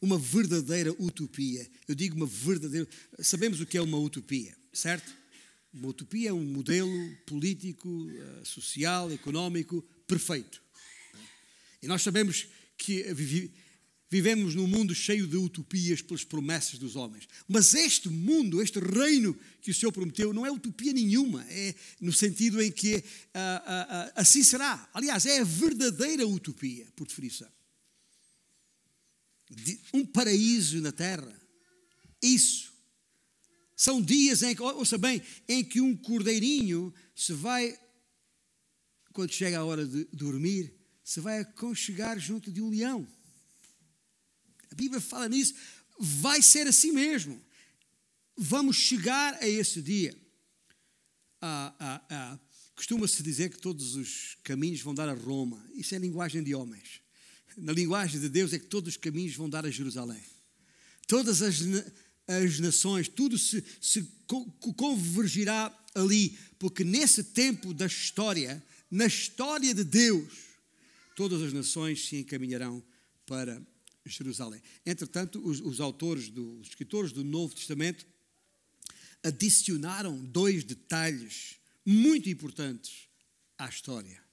uma 0.02 0.18
verdadeira 0.18 0.92
utopia. 1.00 1.70
Eu 1.88 1.96
digo 1.96 2.16
uma 2.16 2.26
verdadeira. 2.26 2.88
Sabemos 3.20 3.62
o 3.62 3.66
que 3.66 3.78
é 3.78 3.82
uma 3.82 3.98
utopia, 3.98 4.56
certo? 4.74 5.14
Uma 5.74 5.90
utopia 5.90 6.30
é 6.30 6.34
um 6.34 6.44
modelo 6.44 7.16
político, 7.26 8.10
eh, 8.10 8.46
social, 8.46 9.12
económico 9.12 9.82
perfeito. 10.08 10.65
E 11.86 11.88
nós 11.88 12.02
sabemos 12.02 12.48
que 12.80 13.06
vivemos 14.10 14.56
num 14.56 14.66
mundo 14.66 14.96
cheio 14.96 15.28
de 15.28 15.38
utopias 15.38 16.02
pelas 16.02 16.24
promessas 16.24 16.80
dos 16.80 16.96
homens. 16.96 17.28
Mas 17.48 17.76
este 17.76 18.10
mundo, 18.10 18.60
este 18.60 18.80
reino 18.80 19.38
que 19.62 19.70
o 19.70 19.74
Senhor 19.74 19.92
prometeu, 19.92 20.34
não 20.34 20.44
é 20.44 20.52
utopia 20.52 20.92
nenhuma, 20.92 21.46
é 21.48 21.76
no 22.02 22.12
sentido 22.12 22.60
em 22.60 22.72
que 22.72 23.04
ah, 23.36 23.64
ah, 23.64 23.88
ah, 23.88 24.22
assim 24.22 24.44
será. 24.44 24.90
Aliás, 24.96 25.28
é 25.28 25.42
a 25.42 25.44
verdadeira 25.44 26.26
utopia, 26.26 26.92
por 26.96 27.06
definição. 27.06 27.52
Um 29.94 30.04
paraíso 30.08 30.82
na 30.82 30.92
terra. 30.92 31.40
Isso. 32.20 32.74
São 33.76 34.02
dias 34.02 34.42
em 34.42 34.56
que, 34.56 34.62
ouça 34.64 34.98
bem, 34.98 35.22
em 35.48 35.64
que 35.64 35.80
um 35.80 35.96
cordeirinho 35.96 36.92
se 37.16 37.32
vai, 37.32 37.78
quando 39.14 39.32
chega 39.32 39.60
a 39.60 39.64
hora 39.64 39.86
de 39.86 40.06
dormir, 40.06 40.74
se 41.06 41.20
vai 41.20 41.40
aconchegar 41.40 42.20
junto 42.20 42.52
de 42.52 42.60
um 42.60 42.70
leão. 42.70 43.08
A 44.72 44.76
Bíblia 44.76 45.00
fala 45.00 45.30
nisso. 45.30 45.54
Vai 46.00 46.42
ser 46.42 46.66
assim 46.68 46.92
mesmo. 46.92 47.40
Vamos 48.36 48.76
chegar 48.76 49.36
a 49.36 49.48
esse 49.48 49.84
dia. 49.84 50.18
Ah, 51.40 51.76
ah, 51.80 52.02
ah. 52.10 52.40
Costuma-se 52.76 53.22
dizer 53.22 53.52
que 53.52 53.60
todos 53.60 53.96
os 53.96 54.36
caminhos 54.44 54.82
vão 54.82 54.96
dar 54.96 55.08
a 55.08 55.14
Roma. 55.14 55.64
Isso 55.76 55.94
é 55.94 56.00
linguagem 56.00 56.44
de 56.44 56.56
homens. 56.56 57.00
Na 57.56 57.72
linguagem 57.72 58.20
de 58.20 58.28
Deus 58.28 58.52
é 58.52 58.60
que 58.60 58.66
todos 58.66 58.96
os 58.96 58.98
caminhos 58.98 59.36
vão 59.36 59.48
dar 59.48 59.64
a 59.64 59.72
Jerusalém. 59.72 60.22
Todas 61.08 61.44
as, 61.44 61.60
as 62.28 62.60
nações, 62.60 63.08
tudo 63.08 63.38
se, 63.38 63.64
se 63.80 64.12
convergirá 64.76 65.72
ali, 65.94 66.38
porque 66.58 66.84
nesse 66.84 67.24
tempo 67.24 67.76
da 67.76 67.86
história, 67.86 68.62
na 68.90 69.06
história 69.06 69.74
de 69.74 69.84
Deus, 69.84 70.45
todas 71.16 71.42
as 71.42 71.54
nações 71.54 72.08
se 72.08 72.18
encaminharão 72.18 72.84
para 73.26 73.62
Jerusalém. 74.06 74.62
Entretanto, 74.86 75.40
os, 75.44 75.60
os 75.62 75.80
autores, 75.80 76.30
do, 76.30 76.60
os 76.60 76.68
escritores 76.68 77.12
do 77.12 77.24
Novo 77.24 77.56
Testamento 77.56 78.06
adicionaram 79.24 80.24
dois 80.24 80.64
detalhes 80.64 81.56
muito 81.84 82.30
importantes 82.30 83.08
à 83.58 83.68
história. 83.68 84.24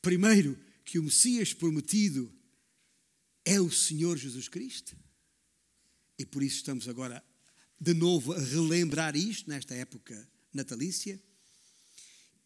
Primeiro, 0.00 0.56
que 0.84 0.98
o 0.98 1.02
Messias 1.02 1.52
prometido 1.52 2.32
é 3.44 3.60
o 3.60 3.70
Senhor 3.70 4.16
Jesus 4.16 4.48
Cristo. 4.48 4.96
E 6.18 6.24
por 6.24 6.42
isso 6.42 6.56
estamos 6.56 6.88
agora 6.88 7.24
de 7.80 7.94
novo 7.94 8.32
a 8.32 8.38
relembrar 8.38 9.16
isto 9.16 9.50
nesta 9.50 9.74
época 9.74 10.28
natalícia. 10.52 11.20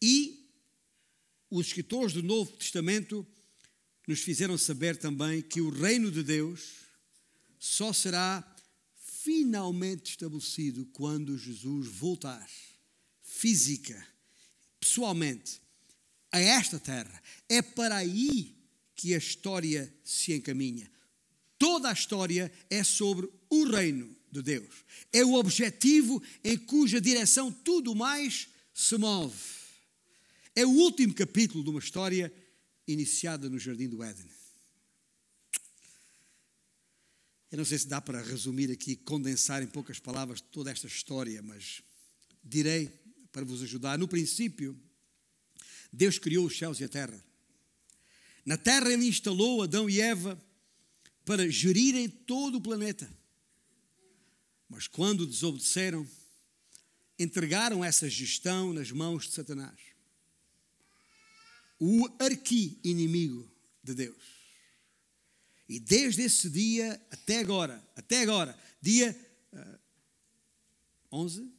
E 0.01 0.49
os 1.49 1.67
escritores 1.67 2.13
do 2.13 2.23
Novo 2.23 2.51
Testamento 2.53 3.25
nos 4.07 4.21
fizeram 4.21 4.57
saber 4.57 4.95
também 4.95 5.41
que 5.41 5.59
o 5.59 5.69
reino 5.69 6.09
de 6.09 6.23
Deus 6.23 6.75
só 7.59 7.91
será 7.91 8.55
finalmente 8.95 10.11
estabelecido 10.11 10.85
quando 10.93 11.37
Jesus 11.37 11.87
voltar 11.87 12.49
física, 13.21 14.07
pessoalmente, 14.79 15.61
a 16.31 16.39
esta 16.39 16.79
terra. 16.79 17.21
É 17.49 17.61
para 17.61 17.97
aí 17.97 18.55
que 18.95 19.13
a 19.13 19.17
história 19.17 19.93
se 20.03 20.33
encaminha. 20.33 20.89
Toda 21.59 21.89
a 21.89 21.93
história 21.93 22.51
é 22.69 22.83
sobre 22.83 23.29
o 23.49 23.65
reino 23.65 24.15
de 24.31 24.41
Deus. 24.41 24.85
É 25.11 25.25
o 25.25 25.33
objetivo 25.33 26.23
em 26.43 26.57
cuja 26.57 27.01
direção 27.01 27.51
tudo 27.51 27.93
mais 27.93 28.47
se 28.73 28.97
move. 28.97 29.35
É 30.55 30.65
o 30.65 30.69
último 30.69 31.13
capítulo 31.13 31.63
de 31.63 31.69
uma 31.69 31.79
história 31.79 32.33
iniciada 32.87 33.49
no 33.49 33.59
Jardim 33.59 33.89
do 33.89 34.01
Éden. 34.01 34.29
Eu 37.51 37.57
não 37.57 37.65
sei 37.65 37.77
se 37.77 37.87
dá 37.87 38.01
para 38.01 38.21
resumir 38.21 38.71
aqui, 38.71 38.95
condensar 38.95 39.61
em 39.61 39.67
poucas 39.67 39.99
palavras 39.99 40.41
toda 40.41 40.71
esta 40.71 40.87
história, 40.87 41.41
mas 41.41 41.81
direi 42.43 42.87
para 43.31 43.45
vos 43.45 43.61
ajudar. 43.61 43.97
No 43.97 44.07
princípio, 44.07 44.77
Deus 45.91 46.17
criou 46.17 46.45
os 46.45 46.57
céus 46.57 46.79
e 46.79 46.83
a 46.83 46.89
terra. 46.89 47.23
Na 48.45 48.57
terra, 48.57 48.91
Ele 48.91 49.05
instalou 49.05 49.61
Adão 49.61 49.89
e 49.89 50.01
Eva 50.01 50.41
para 51.25 51.49
gerirem 51.49 52.09
todo 52.09 52.55
o 52.55 52.61
planeta. 52.61 53.09
Mas 54.69 54.87
quando 54.87 55.25
desobedeceram, 55.25 56.07
entregaram 57.17 57.83
essa 57.83 58.09
gestão 58.09 58.73
nas 58.73 58.91
mãos 58.91 59.25
de 59.25 59.33
Satanás 59.33 59.86
o 61.79 62.07
arqui-inimigo 62.19 63.49
de 63.83 63.93
Deus. 63.93 64.37
E 65.69 65.79
desde 65.79 66.23
esse 66.23 66.49
dia 66.49 66.99
até 67.11 67.39
agora, 67.39 67.85
até 67.95 68.21
agora, 68.21 68.57
dia 68.81 69.15
uh, 69.51 69.57
eh, 69.57 69.79
11 71.11 71.51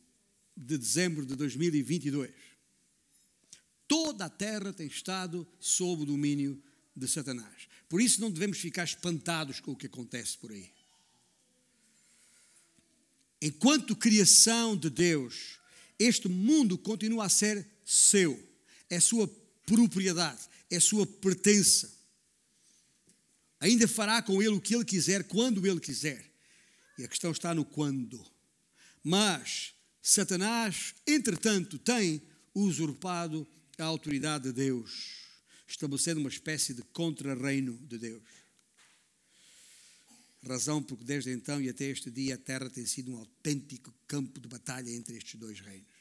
de 0.57 0.79
dezembro 0.79 1.27
de 1.27 1.37
2022, 1.37 2.31
toda 3.87 4.25
a 4.25 4.31
terra 4.31 4.73
tem 4.73 4.87
estado 4.87 5.47
sob 5.61 6.03
o 6.03 6.07
domínio 6.07 6.61
de 6.97 7.07
Satanás. 7.07 7.69
Por 7.89 8.01
isso 8.01 8.21
não 8.21 8.31
devemos 8.31 8.59
ficar 8.59 8.85
espantados 8.85 9.61
com 9.61 9.73
o 9.73 9.77
que 9.77 9.87
acontece 9.87 10.37
por 10.39 10.51
aí. 10.51 10.71
Enquanto 13.41 13.95
criação 13.95 14.77
de 14.77 14.91
Deus, 14.91 15.59
este 15.99 16.29
mundo 16.29 16.77
continua 16.77 17.27
a 17.27 17.29
ser 17.29 17.67
seu, 17.85 18.43
é 18.91 18.99
sua 18.99 19.29
propriedade, 19.69 20.41
é 20.71 20.81
sua 20.81 21.07
pertença. 21.07 21.93
Ainda 23.61 23.87
fará 23.87 24.23
com 24.23 24.41
ele 24.41 24.55
o 24.55 24.61
que 24.61 24.75
ele 24.75 24.85
quiser, 24.85 25.25
quando 25.25 25.67
ele 25.67 25.81
quiser. 25.81 26.25
E 26.97 27.05
a 27.05 27.09
questão 27.09 27.31
está 27.31 27.55
no 27.55 27.65
quando. 27.65 28.25
Mas 29.05 29.75
Satanás, 30.01 30.95
entretanto, 31.07 31.79
tem 31.79 32.23
usurpado 32.55 33.47
a 33.79 33.85
autoridade 33.85 34.45
de 34.45 34.53
Deus, 34.53 35.27
estabelecendo 35.67 36.21
uma 36.21 36.31
espécie 36.31 36.73
de 36.73 36.83
contra-reino 36.83 37.77
de 37.87 37.99
Deus. 37.99 38.23
Razão 40.47 40.83
porque 40.83 41.05
desde 41.05 41.31
então 41.31 41.61
e 41.61 41.69
até 41.69 41.87
este 41.91 42.11
dia 42.11 42.37
a 42.37 42.39
terra 42.39 42.71
tem 42.71 42.87
sido 42.87 43.13
um 43.13 43.19
autêntico 43.19 43.93
campo 44.07 44.41
de 44.41 44.49
batalha 44.49 44.91
entre 44.91 45.17
estes 45.17 45.39
dois 45.39 45.61
reinos. 45.61 45.98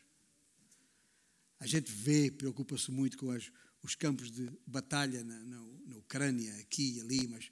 A 1.60 1.66
gente 1.66 1.92
vê, 1.92 2.30
preocupa-se 2.30 2.92
muito 2.92 3.18
com 3.18 3.32
as, 3.32 3.52
os 3.82 3.96
campos 3.96 4.32
de 4.32 4.50
batalha 4.66 5.24
na, 5.24 5.40
na, 5.40 5.60
na, 5.88 5.98
Ucrânia, 5.98 6.54
aqui 6.58 6.98
e 6.98 7.02
ali, 7.02 7.28
mas, 7.28 7.52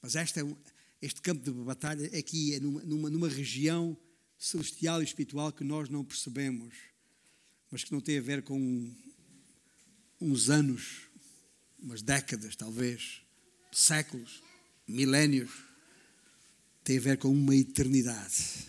mas 0.00 0.16
esta, 0.16 0.40
é 0.40 0.56
este 1.02 1.20
campo 1.20 1.42
de 1.42 1.50
batalha 1.50 2.06
aqui 2.18 2.54
é 2.54 2.60
numa, 2.60 2.82
numa, 2.82 3.10
numa 3.10 3.28
região 3.28 3.96
celestial 4.38 5.02
e 5.02 5.04
espiritual 5.04 5.52
que 5.52 5.64
nós 5.64 5.88
não 5.88 6.04
percebemos, 6.04 6.74
mas 7.70 7.84
que 7.84 7.92
não 7.92 8.00
tem 8.00 8.18
a 8.18 8.22
ver 8.22 8.42
com 8.42 8.94
uns 10.20 10.50
anos, 10.50 11.02
umas 11.78 12.02
décadas 12.02 12.56
talvez, 12.56 13.22
séculos, 13.72 14.42
milénios, 14.86 15.50
tem 16.84 16.98
a 16.98 17.00
ver 17.00 17.18
com 17.18 17.30
uma 17.30 17.54
eternidade. 17.54 18.66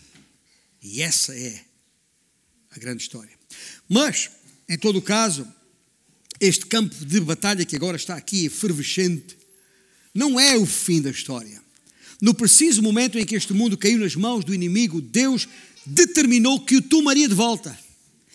E 0.80 1.02
essa 1.02 1.36
é 1.36 1.64
a 2.70 2.78
grande 2.78 3.02
história. 3.02 3.38
Mas, 3.88 4.30
em 4.72 4.78
todo 4.78 5.00
o 5.00 5.02
caso, 5.02 5.46
este 6.40 6.64
campo 6.64 6.94
de 7.04 7.20
batalha 7.20 7.62
que 7.62 7.76
agora 7.76 7.94
está 7.94 8.16
aqui 8.16 8.46
efervescente, 8.46 9.36
não 10.14 10.40
é 10.40 10.56
o 10.56 10.64
fim 10.64 11.02
da 11.02 11.10
história. 11.10 11.62
No 12.22 12.32
preciso 12.32 12.80
momento 12.80 13.18
em 13.18 13.26
que 13.26 13.34
este 13.34 13.52
mundo 13.52 13.76
caiu 13.76 13.98
nas 13.98 14.16
mãos 14.16 14.46
do 14.46 14.54
inimigo, 14.54 15.02
Deus 15.02 15.46
determinou 15.84 16.64
que 16.64 16.76
o 16.76 16.80
tomaria 16.80 17.28
de 17.28 17.34
volta. 17.34 17.78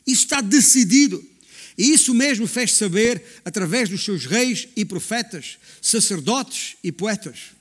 Isso 0.06 0.26
está 0.26 0.40
decidido. 0.40 1.28
E 1.76 1.92
isso 1.92 2.14
mesmo 2.14 2.46
fez 2.46 2.74
saber 2.74 3.24
através 3.44 3.90
dos 3.90 4.06
seus 4.06 4.28
reis 4.28 4.68
e 4.76 4.86
profetas, 4.86 5.58
sacerdotes 5.82 6.76
e 6.84 6.92
poetas. 6.92 7.52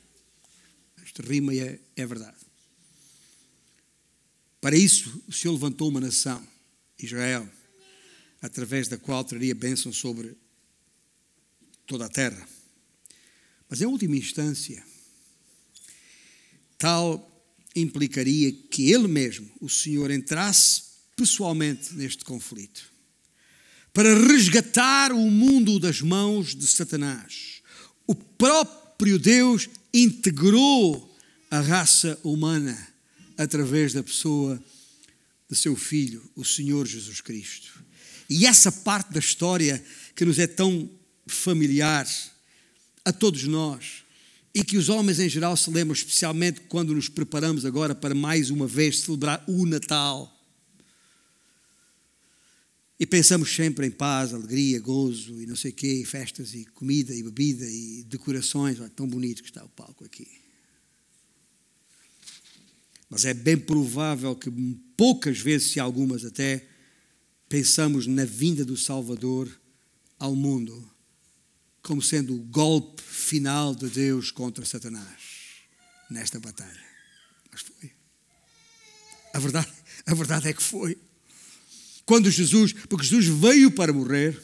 Esta 1.03 1.22
rima 1.22 1.55
é, 1.55 1.79
é 1.97 2.05
verdade. 2.05 2.37
Para 4.61 4.77
isso, 4.77 5.22
o 5.27 5.33
Senhor 5.33 5.55
levantou 5.55 5.89
uma 5.89 6.01
nação, 6.01 6.47
Israel, 6.99 7.49
através 8.47 8.86
da 8.86 8.97
qual 8.97 9.24
traria 9.24 9.55
bênção 9.55 9.92
sobre 9.92 10.36
toda 11.86 12.07
a 12.07 12.09
terra. 12.09 12.49
Mas, 13.68 13.80
em 13.80 13.86
última 13.86 14.16
instância, 14.16 14.82
tal 16.78 17.32
implicaria 17.74 18.53
que 18.53 18.92
ele 18.92 19.09
mesmo, 19.09 19.51
o 19.61 19.68
Senhor, 19.68 20.11
entrasse 20.11 20.82
pessoalmente 21.16 21.94
neste 21.94 22.24
conflito 22.24 22.90
para 23.92 24.14
resgatar 24.28 25.12
o 25.12 25.30
mundo 25.30 25.80
das 25.80 26.01
mãos 26.01 26.55
de 26.55 26.66
Satanás. 26.66 27.62
O 28.07 28.14
próprio 28.14 29.18
Deus 29.18 29.68
integrou 29.92 31.16
a 31.51 31.61
raça 31.61 32.18
humana 32.22 32.76
através 33.36 33.92
da 33.92 34.03
pessoa 34.03 34.62
de 35.51 35.57
seu 35.57 35.74
Filho, 35.74 36.22
o 36.36 36.44
Senhor 36.44 36.86
Jesus 36.86 37.20
Cristo. 37.20 37.86
E 38.29 38.47
essa 38.47 38.72
parte 38.72 39.12
da 39.12 39.20
história 39.20 39.83
que 40.14 40.24
nos 40.24 40.39
é 40.39 40.47
tão 40.47 40.91
familiar 41.27 42.07
a 43.05 43.12
todos 43.12 43.45
nós 43.45 44.05
e 44.55 44.64
que 44.64 44.77
os 44.77 44.89
homens 44.89 45.20
em 45.20 45.29
geral 45.29 45.57
se 45.57 45.70
lembram, 45.70 45.93
especialmente 45.93 46.62
quando 46.62 46.95
nos 46.95 47.09
preparamos 47.09 47.64
agora 47.64 47.95
para 47.95 48.14
mais 48.14 48.51
uma 48.51 48.66
vez 48.66 49.01
celebrar 49.01 49.45
o 49.47 49.66
Natal. 49.66 50.33
E 52.99 53.05
pensamos 53.05 53.55
sempre 53.55 53.87
em 53.87 53.91
paz, 53.91 54.33
alegria, 54.33 54.81
gozo 54.81 55.43
e 55.43 55.47
não 55.47 55.55
sei 55.55 55.70
o 55.70 55.74
quê, 55.74 56.01
e 56.01 56.05
festas 56.07 56.55
e 56.55 56.64
comida 56.64 57.14
e 57.14 57.22
bebida 57.22 57.66
e 57.66 58.05
decorações. 58.05 58.81
Olha, 58.81 58.89
tão 58.89 59.07
bonito 59.07 59.43
que 59.43 59.51
está 59.51 59.62
o 59.62 59.68
palco 59.68 60.05
aqui. 60.05 60.27
Mas 63.11 63.27
é 63.27 63.35
bem 63.35 63.59
provável 63.59 64.35
que 64.35 64.51
poucas 64.97 65.39
vezes, 65.39 65.72
se 65.72 65.79
algumas 65.79 66.24
até, 66.24 66.66
pensamos 67.49 68.07
na 68.07 68.24
vinda 68.24 68.64
do 68.64 68.76
Salvador 68.76 69.49
ao 70.18 70.34
mundo 70.34 70.90
como 71.82 72.03
sendo 72.03 72.34
o 72.34 72.38
golpe 72.38 73.01
final 73.01 73.72
de 73.72 73.88
Deus 73.88 74.32
contra 74.32 74.64
Satanás 74.64 75.36
nesta 76.11 76.40
batalha. 76.40 76.84
Mas 77.53 77.61
foi. 77.61 77.92
A 79.32 79.38
verdade, 79.38 79.72
a 80.05 80.14
verdade 80.14 80.49
é 80.49 80.53
que 80.53 80.62
foi. 80.62 80.99
Quando 82.05 82.30
Jesus, 82.30 82.72
porque 82.88 83.07
Jesus 83.07 83.26
veio 83.26 83.70
para 83.70 83.92
morrer, 83.92 84.40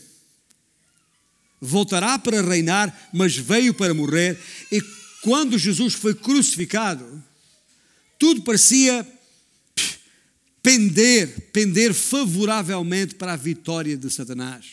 voltará 1.60 2.16
para 2.18 2.42
reinar, 2.42 3.10
mas 3.12 3.36
veio 3.36 3.74
para 3.74 3.94
morrer, 3.94 4.38
e 4.70 4.80
quando 5.22 5.58
Jesus 5.58 5.94
foi 5.94 6.14
crucificado, 6.14 7.22
tudo 8.18 8.42
parecia 8.42 9.06
pender, 10.62 11.50
pender 11.52 11.92
favoravelmente 11.92 13.14
para 13.16 13.32
a 13.32 13.36
vitória 13.36 13.96
de 13.96 14.08
Satanás. 14.10 14.66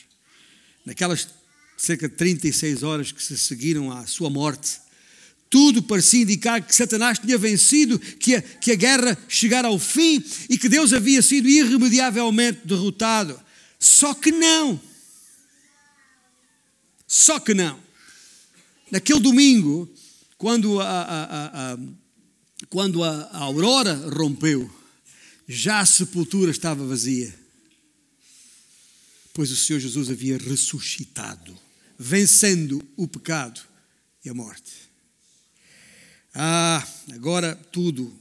Naquelas 0.85 1.27
cerca 1.75 2.07
de 2.07 2.15
36 2.15 2.83
horas 2.83 3.11
que 3.11 3.23
se 3.23 3.37
seguiram 3.37 3.91
à 3.91 4.05
sua 4.05 4.29
morte, 4.29 4.79
tudo 5.49 5.81
parecia 5.81 6.21
indicar 6.21 6.61
que 6.61 6.75
Satanás 6.75 7.17
tinha 7.17 7.37
vencido, 7.37 7.97
que 7.97 8.35
a, 8.35 8.41
que 8.41 8.71
a 8.71 8.75
guerra 8.75 9.17
chegara 9.27 9.67
ao 9.67 9.79
fim 9.79 10.23
e 10.47 10.57
que 10.57 10.69
Deus 10.69 10.93
havia 10.93 11.21
sido 11.21 11.49
irremediavelmente 11.49 12.61
derrotado. 12.65 13.39
Só 13.79 14.13
que 14.13 14.31
não. 14.31 14.79
Só 17.07 17.39
que 17.39 17.55
não. 17.55 17.79
Naquele 18.91 19.19
domingo, 19.19 19.89
quando 20.37 20.79
a, 20.79 20.85
a, 20.85 21.73
a, 21.73 21.77
quando 22.69 23.03
a 23.03 23.29
aurora 23.37 23.95
rompeu, 24.15 24.69
já 25.51 25.79
a 25.79 25.85
sepultura 25.85 26.51
estava 26.51 26.85
vazia, 26.85 27.33
pois 29.33 29.49
o 29.49 29.55
Senhor 29.55 29.79
Jesus 29.79 30.11
havia 30.11 30.37
ressuscitado, 30.37 31.57
vencendo 31.97 32.79
o 32.95 33.07
pecado 33.07 33.59
e 34.23 34.29
a 34.29 34.33
morte. 34.33 34.71
Ah, 36.35 36.87
agora 37.11 37.55
tudo 37.71 38.15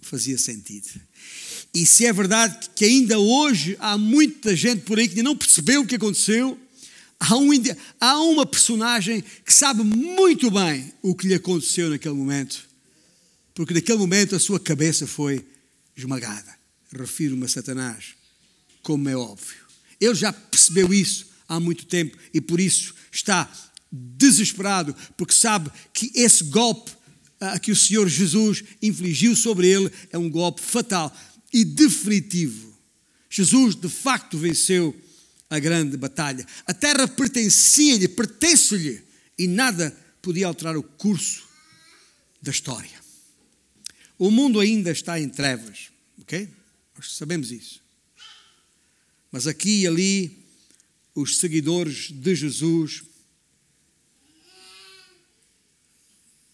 fazia 0.00 0.38
sentido. 0.38 0.88
E 1.74 1.84
se 1.84 2.06
é 2.06 2.12
verdade 2.12 2.70
que 2.76 2.84
ainda 2.84 3.18
hoje 3.18 3.76
há 3.80 3.98
muita 3.98 4.54
gente 4.54 4.82
por 4.82 5.00
aí 5.00 5.08
que 5.08 5.24
não 5.24 5.36
percebeu 5.36 5.80
o 5.82 5.86
que 5.86 5.96
aconteceu, 5.96 6.56
há, 7.18 7.36
um, 7.36 7.50
há 7.98 8.22
uma 8.22 8.46
personagem 8.46 9.24
que 9.44 9.52
sabe 9.52 9.82
muito 9.82 10.52
bem 10.52 10.92
o 11.02 11.16
que 11.16 11.26
lhe 11.26 11.34
aconteceu 11.34 11.90
naquele 11.90 12.14
momento, 12.14 12.68
porque 13.54 13.74
naquele 13.74 13.98
momento 13.98 14.36
a 14.36 14.38
sua 14.38 14.60
cabeça 14.60 15.04
foi 15.04 15.44
esmagada. 15.96 16.56
Refiro-me 16.92 17.44
a 17.44 17.48
Satanás, 17.48 18.14
como 18.82 19.08
é 19.08 19.16
óbvio. 19.16 19.62
Ele 20.00 20.14
já 20.14 20.32
percebeu 20.32 20.92
isso 20.92 21.28
há 21.48 21.58
muito 21.60 21.86
tempo 21.86 22.16
e 22.34 22.40
por 22.40 22.60
isso 22.60 22.94
está 23.10 23.50
desesperado, 23.90 24.94
porque 25.16 25.34
sabe 25.34 25.70
que 25.92 26.10
esse 26.14 26.44
golpe 26.44 26.90
ah, 27.40 27.58
que 27.58 27.72
o 27.72 27.76
Senhor 27.76 28.08
Jesus 28.08 28.62
infligiu 28.80 29.34
sobre 29.34 29.68
ele 29.68 29.90
é 30.10 30.18
um 30.18 30.30
golpe 30.30 30.60
fatal 30.60 31.14
e 31.52 31.64
definitivo. 31.64 32.72
Jesus 33.28 33.74
de 33.74 33.88
facto 33.88 34.38
venceu 34.38 34.96
a 35.50 35.58
grande 35.58 35.96
batalha. 35.96 36.46
A 36.66 36.72
terra 36.72 37.08
pertencia-lhe, 37.08 38.08
pertence-lhe 38.08 39.02
e 39.36 39.46
nada 39.46 39.90
podia 40.22 40.46
alterar 40.46 40.76
o 40.76 40.82
curso 40.82 41.42
da 42.40 42.50
história. 42.50 43.01
O 44.22 44.30
mundo 44.30 44.60
ainda 44.60 44.92
está 44.92 45.18
em 45.18 45.28
trevas, 45.28 45.90
ok? 46.20 46.48
Nós 46.94 47.16
sabemos 47.16 47.50
isso. 47.50 47.82
Mas 49.32 49.48
aqui 49.48 49.80
e 49.80 49.86
ali, 49.88 50.46
os 51.12 51.38
seguidores 51.38 52.12
de 52.12 52.32
Jesus, 52.32 53.02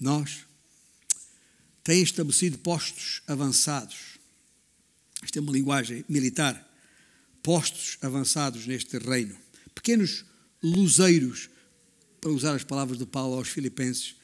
nós, 0.01 0.47
têm 1.85 2.03
estabelecido 2.03 2.57
postos 2.57 3.21
avançados. 3.27 4.19
Isto 5.23 5.39
é 5.39 5.43
uma 5.43 5.53
linguagem 5.53 6.07
militar. 6.09 6.67
Postos 7.43 7.99
avançados 8.01 8.67
neste 8.67 8.97
reino. 8.97 9.39
Pequenos 9.75 10.25
luzeiros, 10.63 11.51
para 12.19 12.31
usar 12.31 12.55
as 12.55 12.65
palavras 12.65 12.99
de 12.99 13.05
Paulo 13.05 13.37
aos 13.37 13.49
Filipenses, 13.49 14.15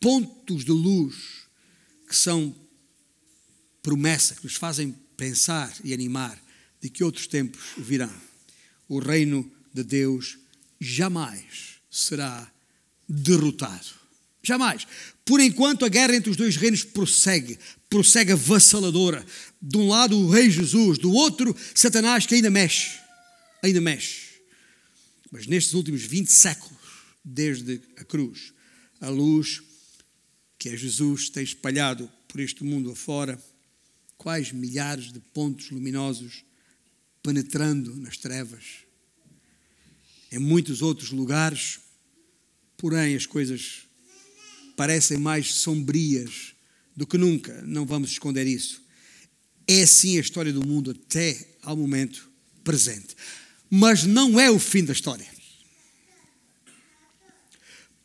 pontos 0.00 0.64
de 0.64 0.72
luz 0.72 1.46
que 2.08 2.16
são 2.16 2.56
promessa, 3.86 4.34
que 4.34 4.42
nos 4.42 4.56
fazem 4.56 4.96
pensar 5.16 5.72
e 5.84 5.94
animar 5.94 6.36
de 6.82 6.90
que 6.90 7.04
outros 7.04 7.28
tempos 7.28 7.62
virão. 7.78 8.12
O 8.88 8.98
reino 8.98 9.48
de 9.72 9.84
Deus 9.84 10.38
jamais 10.80 11.76
será 11.88 12.50
derrotado. 13.08 13.86
Jamais. 14.42 14.88
Por 15.24 15.38
enquanto, 15.38 15.84
a 15.84 15.88
guerra 15.88 16.16
entre 16.16 16.30
os 16.30 16.36
dois 16.36 16.56
reinos 16.56 16.82
prossegue, 16.82 17.56
prossegue 17.88 18.32
avassaladora. 18.32 19.24
De 19.62 19.78
um 19.78 19.86
lado, 19.86 20.18
o 20.18 20.30
Rei 20.30 20.50
Jesus, 20.50 20.98
do 20.98 21.12
outro, 21.12 21.56
Satanás, 21.72 22.26
que 22.26 22.34
ainda 22.34 22.50
mexe. 22.50 22.98
Ainda 23.62 23.80
mexe. 23.80 24.40
Mas 25.30 25.46
nestes 25.46 25.74
últimos 25.74 26.02
20 26.02 26.26
séculos, 26.26 26.76
desde 27.24 27.80
a 27.96 28.02
cruz, 28.02 28.52
a 29.00 29.08
luz 29.08 29.62
que 30.58 30.70
é 30.70 30.76
Jesus 30.76 31.30
tem 31.30 31.44
espalhado 31.44 32.10
por 32.26 32.40
este 32.40 32.64
mundo 32.64 32.90
afora, 32.90 33.40
quais 34.26 34.50
milhares 34.50 35.12
de 35.12 35.20
pontos 35.20 35.70
luminosos 35.70 36.42
penetrando 37.22 37.94
nas 37.94 38.16
trevas 38.16 38.78
em 40.32 40.40
muitos 40.40 40.82
outros 40.82 41.12
lugares, 41.12 41.78
porém 42.76 43.14
as 43.14 43.24
coisas 43.24 43.86
parecem 44.76 45.16
mais 45.16 45.54
sombrias 45.54 46.56
do 46.96 47.06
que 47.06 47.16
nunca, 47.16 47.62
não 47.62 47.86
vamos 47.86 48.10
esconder 48.10 48.48
isso. 48.48 48.82
É 49.64 49.82
assim 49.82 50.18
a 50.18 50.22
história 50.22 50.52
do 50.52 50.66
mundo 50.66 50.90
até 50.90 51.58
ao 51.62 51.76
momento 51.76 52.28
presente. 52.64 53.14
Mas 53.70 54.02
não 54.02 54.40
é 54.40 54.50
o 54.50 54.58
fim 54.58 54.84
da 54.84 54.92
história. 54.92 55.28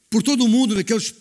Por 0.07 0.21
todo 0.21 0.45
o 0.45 0.47
mundo, 0.47 0.75
naqueles 0.75 1.15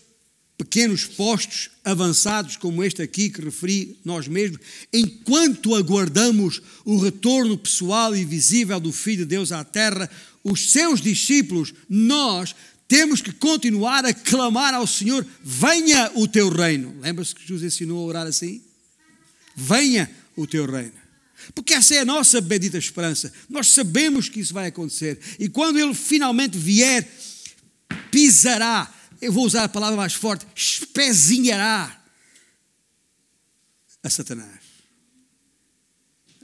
pequenos 0.61 1.05
postos 1.05 1.71
avançados 1.83 2.55
como 2.55 2.83
este 2.83 3.01
aqui 3.01 3.31
que 3.31 3.41
referi 3.41 3.97
nós 4.05 4.27
mesmos, 4.27 4.59
enquanto 4.93 5.73
aguardamos 5.73 6.61
o 6.85 6.99
retorno 6.99 7.57
pessoal 7.57 8.15
e 8.15 8.23
visível 8.23 8.79
do 8.79 8.91
Filho 8.91 9.25
de 9.25 9.25
Deus 9.25 9.51
à 9.51 9.63
terra, 9.63 10.07
os 10.43 10.71
seus 10.71 11.01
discípulos, 11.01 11.73
nós 11.89 12.53
temos 12.87 13.21
que 13.21 13.31
continuar 13.31 14.05
a 14.05 14.13
clamar 14.13 14.75
ao 14.75 14.85
Senhor: 14.85 15.25
venha 15.43 16.11
o 16.13 16.27
teu 16.27 16.47
reino. 16.49 16.95
Lembra-se 17.01 17.33
que 17.33 17.41
Jesus 17.41 17.63
ensinou 17.63 17.97
a 17.97 18.07
orar 18.07 18.27
assim? 18.27 18.61
Venha 19.55 20.11
o 20.35 20.45
teu 20.45 20.69
reino. 20.69 20.93
Porque 21.55 21.73
essa 21.73 21.95
é 21.95 21.99
a 22.01 22.05
nossa 22.05 22.39
bendita 22.39 22.77
esperança. 22.77 23.33
Nós 23.49 23.69
sabemos 23.69 24.29
que 24.29 24.39
isso 24.39 24.53
vai 24.53 24.67
acontecer. 24.67 25.19
E 25.39 25.49
quando 25.49 25.79
ele 25.79 25.95
finalmente 25.95 26.55
vier, 26.55 27.11
pisará, 28.11 29.00
eu 29.21 29.31
vou 29.31 29.45
usar 29.45 29.63
a 29.63 29.69
palavra 29.69 29.95
mais 29.95 30.13
forte, 30.13 30.45
espezinhará 30.55 32.03
a 34.03 34.09
Satanás. 34.09 34.59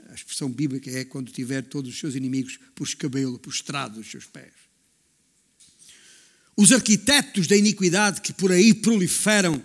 A 0.10 0.14
expressão 0.14 0.50
bíblica 0.50 0.90
é 0.92 1.04
quando 1.04 1.32
tiver 1.32 1.64
todos 1.64 1.92
os 1.92 2.00
seus 2.00 2.16
inimigos 2.16 2.60
por 2.76 2.88
escabelo, 2.88 3.40
por 3.40 3.52
estrado 3.52 3.96
dos 3.96 4.10
seus 4.10 4.26
pés. 4.26 4.54
Os 6.56 6.72
arquitetos 6.72 7.46
da 7.46 7.56
iniquidade 7.56 8.22
que 8.22 8.34
por 8.34 8.52
aí 8.52 8.74
proliferam 8.74 9.64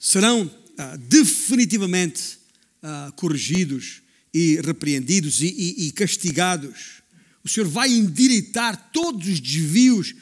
serão 0.00 0.50
ah, 0.78 0.96
definitivamente 0.96 2.38
ah, 2.82 3.12
corrigidos 3.14 4.02
e 4.32 4.60
repreendidos 4.62 5.42
e, 5.42 5.46
e, 5.46 5.86
e, 5.86 5.92
castigados. 5.92 7.02
O 7.44 7.48
Senhor 7.48 7.68
vai 7.68 7.90
endireitar 7.90 8.90
todos 8.90 9.28
os 9.28 9.38
desvios, 9.38 10.14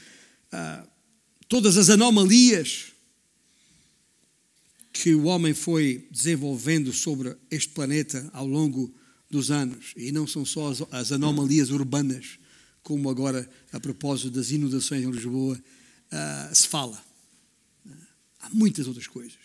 ah, 0.51 0.85
todas 1.51 1.77
as 1.77 1.91
anomalias 1.91 2.87
que 4.91 5.15
o 5.15 5.25
homem 5.25 5.53
foi 5.53 6.09
desenvolvendo 6.11 6.95
sobre 6.95 7.37
este 7.51 7.75
planeta 7.75 8.31
ao 8.33 8.47
longo 8.47 8.91
dos 9.31 9.51
anos. 9.51 9.93
E 9.95 10.11
não 10.11 10.27
são 10.27 10.47
só 10.47 10.71
as, 10.71 10.83
as 10.91 11.13
anomalias 11.13 11.69
urbanas, 11.69 12.39
como 12.83 13.11
agora, 13.11 13.47
a 13.71 13.79
propósito 13.79 14.31
das 14.31 14.51
inundações 14.51 15.05
em 15.05 15.11
Lisboa, 15.11 15.55
uh, 15.57 16.55
se 16.55 16.67
fala. 16.67 16.99
Há 18.41 18.49
muitas 18.49 18.89
outras 18.89 19.07
coisas, 19.07 19.37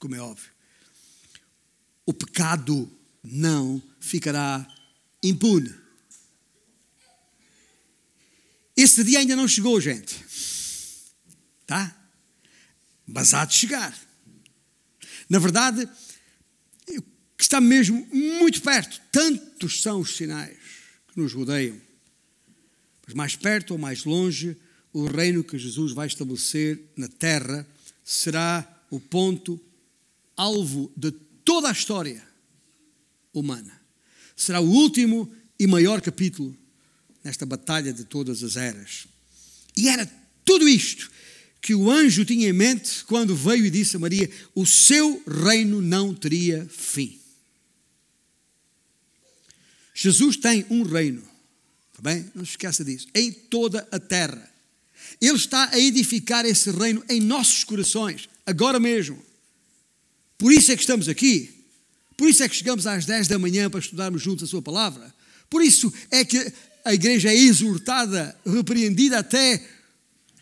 como 0.00 0.16
é 0.16 0.20
óbvio 0.20 0.56
o 2.06 2.14
pecado 2.14 2.88
não 3.22 3.82
ficará 3.98 4.66
impune. 5.22 5.74
Esse 8.76 9.02
dia 9.02 9.18
ainda 9.18 9.34
não 9.34 9.48
chegou, 9.48 9.80
gente. 9.80 10.14
Tá? 11.66 11.94
Mas 13.06 13.34
há 13.34 13.44
de 13.44 13.54
chegar. 13.54 13.96
Na 15.28 15.38
verdade, 15.38 15.88
está 17.38 17.60
mesmo 17.60 18.06
muito 18.12 18.62
perto. 18.62 19.00
Tantos 19.10 19.82
são 19.82 20.00
os 20.00 20.16
sinais 20.16 20.56
que 21.08 21.20
nos 21.20 21.32
rodeiam. 21.32 21.80
Mas 23.06 23.14
mais 23.14 23.36
perto 23.36 23.72
ou 23.72 23.78
mais 23.78 24.04
longe, 24.04 24.56
o 24.92 25.06
reino 25.06 25.44
que 25.44 25.58
Jesus 25.58 25.92
vai 25.92 26.06
estabelecer 26.06 26.80
na 26.96 27.08
terra 27.08 27.66
será 28.04 28.66
o 28.90 28.98
ponto 28.98 29.60
alvo 30.36 30.92
de 30.96 31.10
toda 31.44 31.68
a 31.68 31.72
história 31.72 32.26
humana. 33.32 33.80
Será 34.34 34.60
o 34.60 34.68
último 34.68 35.32
e 35.58 35.66
maior 35.66 36.00
capítulo 36.00 36.56
nesta 37.22 37.46
batalha 37.46 37.92
de 37.92 38.04
todas 38.04 38.42
as 38.42 38.56
eras. 38.56 39.06
E 39.76 39.88
era 39.88 40.06
tudo 40.44 40.68
isto 40.68 41.10
que 41.66 41.74
o 41.74 41.90
anjo 41.90 42.24
tinha 42.24 42.48
em 42.48 42.52
mente 42.52 43.04
quando 43.06 43.34
veio 43.34 43.66
e 43.66 43.70
disse 43.70 43.96
a 43.96 43.98
Maria: 43.98 44.30
O 44.54 44.64
seu 44.64 45.20
reino 45.26 45.82
não 45.82 46.14
teria 46.14 46.64
fim. 46.70 47.18
Jesus 49.92 50.36
tem 50.36 50.64
um 50.70 50.84
reino, 50.84 51.24
está 51.90 52.00
bem? 52.00 52.30
Não 52.36 52.44
se 52.44 52.52
esqueça 52.52 52.84
disso, 52.84 53.08
em 53.12 53.32
toda 53.32 53.84
a 53.90 53.98
terra. 53.98 54.48
Ele 55.20 55.34
está 55.34 55.68
a 55.72 55.80
edificar 55.80 56.46
esse 56.46 56.70
reino 56.70 57.02
em 57.08 57.20
nossos 57.20 57.64
corações, 57.64 58.28
agora 58.46 58.78
mesmo. 58.78 59.20
Por 60.38 60.52
isso 60.52 60.70
é 60.70 60.76
que 60.76 60.82
estamos 60.82 61.08
aqui. 61.08 61.64
Por 62.16 62.28
isso 62.28 62.44
é 62.44 62.48
que 62.48 62.54
chegamos 62.54 62.86
às 62.86 63.04
10 63.06 63.26
da 63.26 63.40
manhã 63.40 63.68
para 63.68 63.80
estudarmos 63.80 64.22
juntos 64.22 64.44
a 64.44 64.46
Sua 64.46 64.62
palavra. 64.62 65.12
Por 65.50 65.60
isso 65.60 65.92
é 66.12 66.24
que 66.24 66.52
a 66.84 66.94
igreja 66.94 67.28
é 67.28 67.36
exortada, 67.36 68.38
repreendida 68.46 69.18
até 69.18 69.75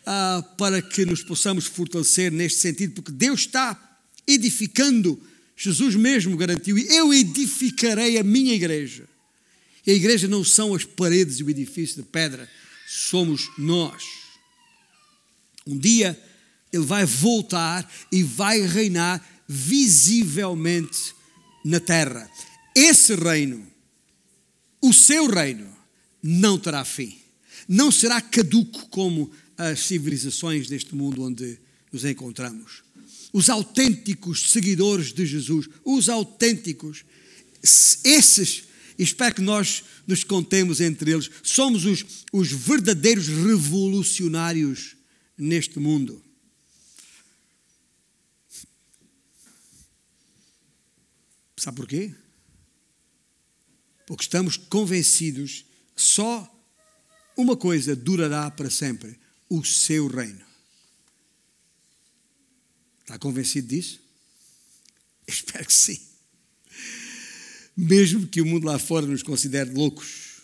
ah, 0.05 0.43
para 0.57 0.81
que 0.81 1.05
nos 1.05 1.23
possamos 1.23 1.65
fortalecer 1.65 2.31
neste 2.31 2.59
sentido, 2.59 2.93
porque 2.93 3.11
Deus 3.11 3.41
está 3.41 3.99
edificando. 4.27 5.21
Jesus 5.55 5.95
mesmo 5.95 6.37
garantiu: 6.37 6.77
Eu 6.77 7.13
edificarei 7.13 8.17
a 8.17 8.23
minha 8.23 8.53
igreja. 8.53 9.07
E 9.85 9.91
a 9.91 9.93
igreja 9.93 10.27
não 10.27 10.43
são 10.43 10.73
as 10.73 10.83
paredes 10.83 11.39
e 11.39 11.43
o 11.43 11.49
edifício 11.49 11.97
de 11.97 12.03
pedra, 12.03 12.49
somos 12.87 13.51
nós. 13.57 14.03
Um 15.65 15.77
dia 15.77 16.19
ele 16.73 16.83
vai 16.83 17.05
voltar 17.05 17.89
e 18.11 18.23
vai 18.23 18.61
reinar 18.61 19.23
visivelmente 19.47 21.13
na 21.63 21.79
terra. 21.79 22.29
Esse 22.75 23.15
reino, 23.15 23.65
o 24.81 24.91
seu 24.91 25.27
reino, 25.27 25.75
não 26.21 26.57
terá 26.57 26.83
fim. 26.83 27.17
Não 27.67 27.91
será 27.91 28.19
caduco 28.21 28.87
como 28.89 29.31
as 29.57 29.79
civilizações 29.79 30.67
deste 30.67 30.95
mundo 30.95 31.23
onde 31.23 31.59
nos 31.91 32.03
encontramos. 32.05 32.83
Os 33.31 33.49
autênticos 33.49 34.51
seguidores 34.51 35.13
de 35.13 35.25
Jesus, 35.25 35.67
os 35.83 36.09
autênticos, 36.09 37.03
esses, 38.03 38.63
espero 38.97 39.35
que 39.35 39.41
nós 39.41 39.83
nos 40.07 40.23
contemos 40.23 40.79
entre 40.79 41.11
eles, 41.11 41.29
somos 41.43 41.85
os, 41.85 42.05
os 42.31 42.51
verdadeiros 42.51 43.27
revolucionários 43.27 44.95
neste 45.37 45.79
mundo. 45.79 46.21
Sabe 51.57 51.77
porquê? 51.77 52.13
Porque 54.05 54.23
estamos 54.23 54.55
convencidos 54.55 55.65
que 55.95 56.01
só 56.01 56.51
uma 57.35 57.57
coisa 57.57 57.95
durará 57.95 58.51
para 58.51 58.69
sempre: 58.69 59.17
o 59.59 59.65
seu 59.65 60.07
reino. 60.07 60.43
Está 63.01 63.17
convencido 63.17 63.67
disso? 63.67 63.99
Espero 65.27 65.65
que 65.65 65.73
sim. 65.73 65.99
Mesmo 67.75 68.27
que 68.27 68.41
o 68.41 68.45
mundo 68.45 68.65
lá 68.65 68.79
fora 68.79 69.05
nos 69.05 69.21
considere 69.21 69.71
loucos. 69.71 70.41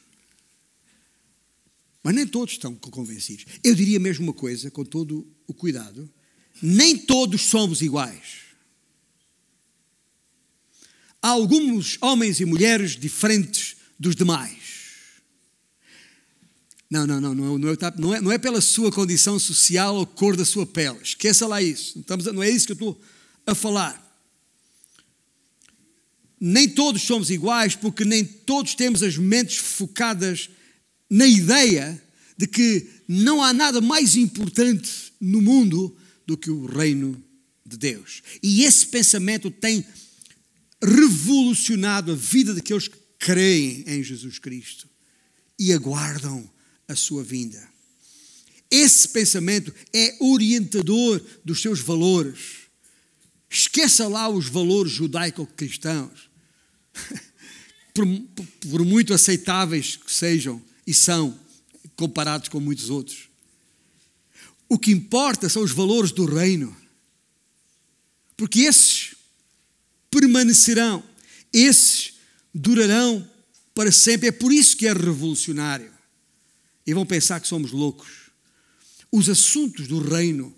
Mas 2.03 2.15
nem 2.15 2.27
todos 2.27 2.53
estão 2.53 2.75
convencidos. 2.75 3.45
Eu 3.63 3.75
diria 3.75 3.99
mesmo 3.99 4.25
uma 4.25 4.33
coisa, 4.33 4.71
com 4.71 4.83
todo 4.83 5.27
o 5.47 5.53
cuidado: 5.53 6.11
nem 6.61 6.97
todos 6.97 7.41
somos 7.41 7.81
iguais 7.81 8.51
há 11.21 11.29
alguns 11.29 11.97
homens 12.01 12.39
e 12.39 12.45
mulheres 12.45 12.97
diferentes 12.97 13.75
dos 13.99 14.15
demais. 14.15 14.60
Não, 16.91 17.07
não, 17.07 17.21
não, 17.21 17.33
não, 17.33 17.69
é, 17.69 17.77
não, 17.97 18.13
é, 18.13 18.19
não 18.19 18.31
é 18.33 18.37
pela 18.37 18.59
sua 18.59 18.91
condição 18.91 19.39
social 19.39 19.95
ou 19.95 20.05
cor 20.05 20.35
da 20.35 20.43
sua 20.43 20.65
pele. 20.65 20.99
Esqueça 21.01 21.47
lá 21.47 21.61
isso. 21.61 21.93
Não, 21.95 22.01
estamos, 22.01 22.25
não 22.25 22.43
é 22.43 22.49
isso 22.49 22.65
que 22.65 22.73
eu 22.73 22.75
estou 22.75 23.01
a 23.47 23.55
falar. 23.55 23.97
Nem 26.37 26.67
todos 26.67 27.01
somos 27.03 27.29
iguais, 27.29 27.75
porque 27.77 28.03
nem 28.03 28.25
todos 28.25 28.75
temos 28.75 29.01
as 29.01 29.15
mentes 29.15 29.55
focadas 29.55 30.49
na 31.09 31.25
ideia 31.25 32.01
de 32.37 32.45
que 32.45 32.85
não 33.07 33.41
há 33.41 33.53
nada 33.53 33.79
mais 33.79 34.17
importante 34.17 35.13
no 35.21 35.41
mundo 35.41 35.95
do 36.27 36.35
que 36.35 36.51
o 36.51 36.65
reino 36.65 37.23
de 37.65 37.77
Deus. 37.77 38.21
E 38.43 38.65
esse 38.65 38.87
pensamento 38.87 39.49
tem 39.49 39.85
revolucionado 40.83 42.11
a 42.11 42.15
vida 42.15 42.53
daqueles 42.53 42.89
que 42.89 42.97
creem 43.17 43.85
em 43.87 44.03
Jesus 44.03 44.39
Cristo 44.39 44.89
e 45.57 45.71
aguardam 45.71 46.49
a 46.91 46.95
sua 46.95 47.23
vinda. 47.23 47.69
Esse 48.69 49.09
pensamento 49.09 49.73
é 49.93 50.15
orientador 50.19 51.21
dos 51.43 51.61
seus 51.61 51.79
valores. 51.81 52.61
Esqueça 53.49 54.07
lá 54.07 54.29
os 54.29 54.47
valores 54.47 54.93
judaico-cristãos, 54.93 56.29
por, 57.93 58.05
por 58.69 58.85
muito 58.85 59.13
aceitáveis 59.13 59.97
que 59.97 60.11
sejam 60.11 60.61
e 60.87 60.93
são, 60.93 61.37
comparados 61.97 62.47
com 62.47 62.59
muitos 62.59 62.89
outros. 62.89 63.29
O 64.69 64.79
que 64.79 64.91
importa 64.91 65.49
são 65.49 65.63
os 65.63 65.71
valores 65.71 66.11
do 66.11 66.25
reino. 66.25 66.75
Porque 68.37 68.61
esses 68.61 69.15
permanecerão, 70.09 71.03
esses 71.51 72.13
durarão 72.53 73.29
para 73.73 73.91
sempre. 73.91 74.29
É 74.29 74.31
por 74.31 74.51
isso 74.51 74.77
que 74.77 74.87
é 74.87 74.93
revolucionário. 74.93 75.91
E 76.85 76.93
vão 76.93 77.05
pensar 77.05 77.39
que 77.39 77.47
somos 77.47 77.71
loucos. 77.71 78.31
Os 79.11 79.29
assuntos 79.29 79.87
do 79.87 79.99
reino, 79.99 80.55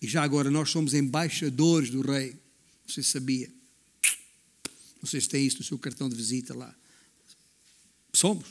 e 0.00 0.06
já 0.06 0.22
agora 0.22 0.50
nós 0.50 0.70
somos 0.70 0.94
embaixadores 0.94 1.90
do 1.90 2.00
rei. 2.00 2.36
Você 2.86 3.02
sabia? 3.02 3.50
Não 5.00 5.08
sei 5.08 5.20
se 5.20 5.28
tem 5.28 5.46
isso 5.46 5.58
no 5.58 5.64
seu 5.64 5.78
cartão 5.78 6.08
de 6.08 6.16
visita 6.16 6.54
lá. 6.54 6.74
Somos. 8.12 8.46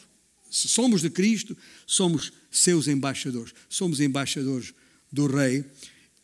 Se 0.49 0.67
somos 0.67 1.01
de 1.01 1.09
Cristo, 1.09 1.57
somos 1.86 2.32
seus 2.51 2.88
embaixadores. 2.88 3.53
Somos 3.67 3.99
embaixadores 3.99 4.73
do 5.11 5.28
Rei. 5.28 5.65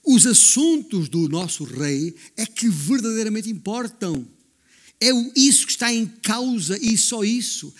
Os 0.03 0.25
assuntos 0.25 1.09
do 1.09 1.27
nosso 1.27 1.63
Rei 1.63 2.15
é 2.37 2.45
que 2.45 2.69
verdadeiramente 2.69 3.49
importam. 3.49 4.27
É 4.99 5.09
isso 5.35 5.65
que 5.65 5.73
está 5.73 5.91
em 5.91 6.05
causa 6.05 6.77
e 6.77 6.97
só 6.97 7.23
isso. 7.23 7.73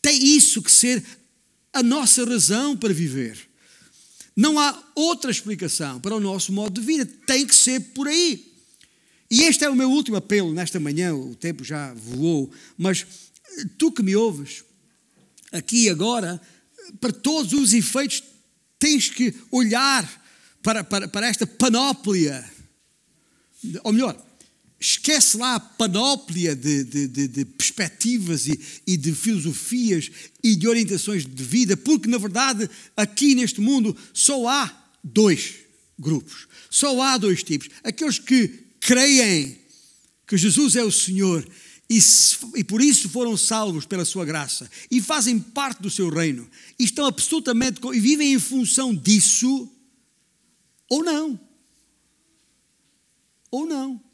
Tem 0.00 0.36
isso 0.36 0.62
que 0.62 0.70
ser 0.70 1.02
a 1.72 1.82
nossa 1.82 2.24
razão 2.24 2.76
para 2.76 2.92
viver. 2.92 3.38
Não 4.36 4.58
há 4.58 4.82
outra 4.94 5.30
explicação 5.30 6.00
para 6.00 6.14
o 6.14 6.20
nosso 6.20 6.52
modo 6.52 6.80
de 6.80 6.86
vida. 6.86 7.06
Tem 7.26 7.46
que 7.46 7.54
ser 7.54 7.80
por 7.92 8.08
aí. 8.08 8.50
E 9.30 9.42
este 9.42 9.64
é 9.64 9.70
o 9.70 9.76
meu 9.76 9.90
último 9.90 10.16
apelo 10.16 10.52
nesta 10.52 10.80
manhã. 10.80 11.14
O 11.14 11.34
tempo 11.34 11.62
já 11.62 11.92
voou. 11.94 12.50
Mas 12.76 13.06
tu 13.78 13.92
que 13.92 14.02
me 14.02 14.16
ouves, 14.16 14.64
aqui 15.52 15.84
e 15.84 15.90
agora, 15.90 16.40
para 17.00 17.12
todos 17.12 17.52
os 17.52 17.72
efeitos, 17.72 18.22
tens 18.78 19.08
que 19.08 19.34
olhar 19.50 20.08
para, 20.62 20.82
para, 20.82 21.06
para 21.06 21.28
esta 21.28 21.46
panóplia. 21.46 22.50
Ou 23.84 23.92
melhor, 23.92 24.20
esquece 24.80 25.36
lá 25.36 25.56
a 25.56 25.60
panóplia 25.60 26.56
de, 26.56 26.84
de, 26.84 27.06
de, 27.06 27.28
de 27.28 27.44
perspectivas 27.44 28.46
e, 28.46 28.58
e, 28.86 28.96
de 28.96 29.12
filosofias 29.12 30.10
e 30.42 30.56
de 30.56 30.66
orientações 30.66 31.26
de 31.26 31.44
vida, 31.44 31.76
porque 31.76 32.08
na 32.08 32.16
verdade 32.16 32.68
aqui 32.96 33.34
neste 33.34 33.60
mundo 33.60 33.94
só 34.14 34.48
há 34.48 34.90
dois 35.04 35.56
grupos, 35.98 36.48
só 36.70 37.00
há 37.02 37.18
dois 37.18 37.42
tipos: 37.42 37.68
aqueles 37.84 38.18
que 38.18 38.48
creem 38.80 39.58
que 40.26 40.38
Jesus 40.38 40.74
é 40.76 40.82
o 40.82 40.90
Senhor 40.90 41.46
e, 41.90 41.98
e, 42.54 42.64
por 42.64 42.80
isso 42.80 43.08
foram 43.08 43.36
salvos 43.36 43.84
pela 43.84 44.04
sua 44.04 44.24
graça 44.24 44.70
e 44.90 45.02
fazem 45.02 45.38
parte 45.38 45.82
do 45.82 45.90
seu 45.90 46.08
reino 46.08 46.48
e 46.78 46.84
estão 46.84 47.04
absolutamente 47.04 47.80
e 47.92 48.00
vivem 48.00 48.32
em 48.32 48.38
função 48.38 48.94
disso 48.94 49.68
ou 50.88 51.04
não. 51.04 51.38
Ou 53.50 53.66
não. 53.66 54.09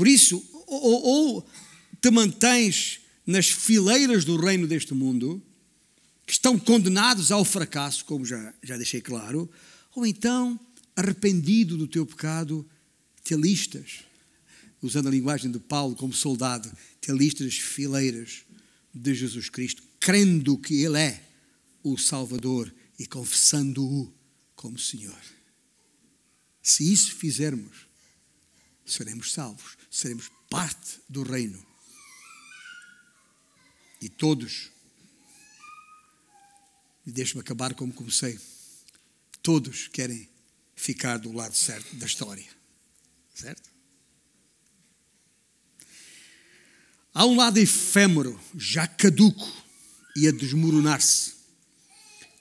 Por 0.00 0.08
isso, 0.08 0.42
ou, 0.66 1.02
ou 1.04 1.48
te 2.00 2.10
mantens 2.10 3.00
nas 3.26 3.50
fileiras 3.50 4.24
do 4.24 4.34
reino 4.40 4.66
deste 4.66 4.94
mundo, 4.94 5.42
que 6.24 6.32
estão 6.32 6.58
condenados 6.58 7.30
ao 7.30 7.44
fracasso, 7.44 8.06
como 8.06 8.24
já, 8.24 8.54
já 8.62 8.78
deixei 8.78 9.02
claro, 9.02 9.46
ou 9.94 10.06
então, 10.06 10.58
arrependido 10.96 11.76
do 11.76 11.86
teu 11.86 12.06
pecado, 12.06 12.66
te 13.22 13.34
alistas, 13.34 13.98
usando 14.80 15.08
a 15.08 15.10
linguagem 15.10 15.50
de 15.50 15.58
Paulo 15.58 15.94
como 15.94 16.14
soldado, 16.14 16.72
te 16.98 17.10
alistas 17.10 17.48
as 17.48 17.58
fileiras 17.58 18.44
de 18.94 19.14
Jesus 19.14 19.50
Cristo, 19.50 19.82
crendo 20.00 20.56
que 20.56 20.82
Ele 20.82 20.98
é 20.98 21.22
o 21.82 21.98
Salvador 21.98 22.74
e 22.98 23.06
confessando-o 23.06 24.10
como 24.56 24.78
Senhor. 24.78 25.20
Se 26.62 26.90
isso 26.90 27.14
fizermos, 27.16 27.89
seremos 28.90 29.32
salvos, 29.32 29.76
seremos 29.90 30.30
parte 30.48 31.00
do 31.08 31.22
reino. 31.22 31.64
E 34.00 34.08
todos, 34.08 34.70
e 37.06 37.12
deixe-me 37.12 37.40
acabar 37.40 37.74
como 37.74 37.92
comecei, 37.92 38.38
todos 39.42 39.88
querem 39.88 40.28
ficar 40.74 41.18
do 41.18 41.32
lado 41.32 41.54
certo 41.54 41.94
da 41.96 42.06
história. 42.06 42.48
Certo? 43.34 43.70
Há 47.12 47.26
um 47.26 47.36
lado 47.36 47.58
efêmero, 47.58 48.40
já 48.56 48.86
caduco 48.86 49.46
e 50.16 50.28
a 50.28 50.30
desmoronar-se 50.30 51.34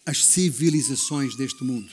as 0.05 0.25
civilizações 0.25 1.35
deste 1.35 1.63
mundo. 1.63 1.91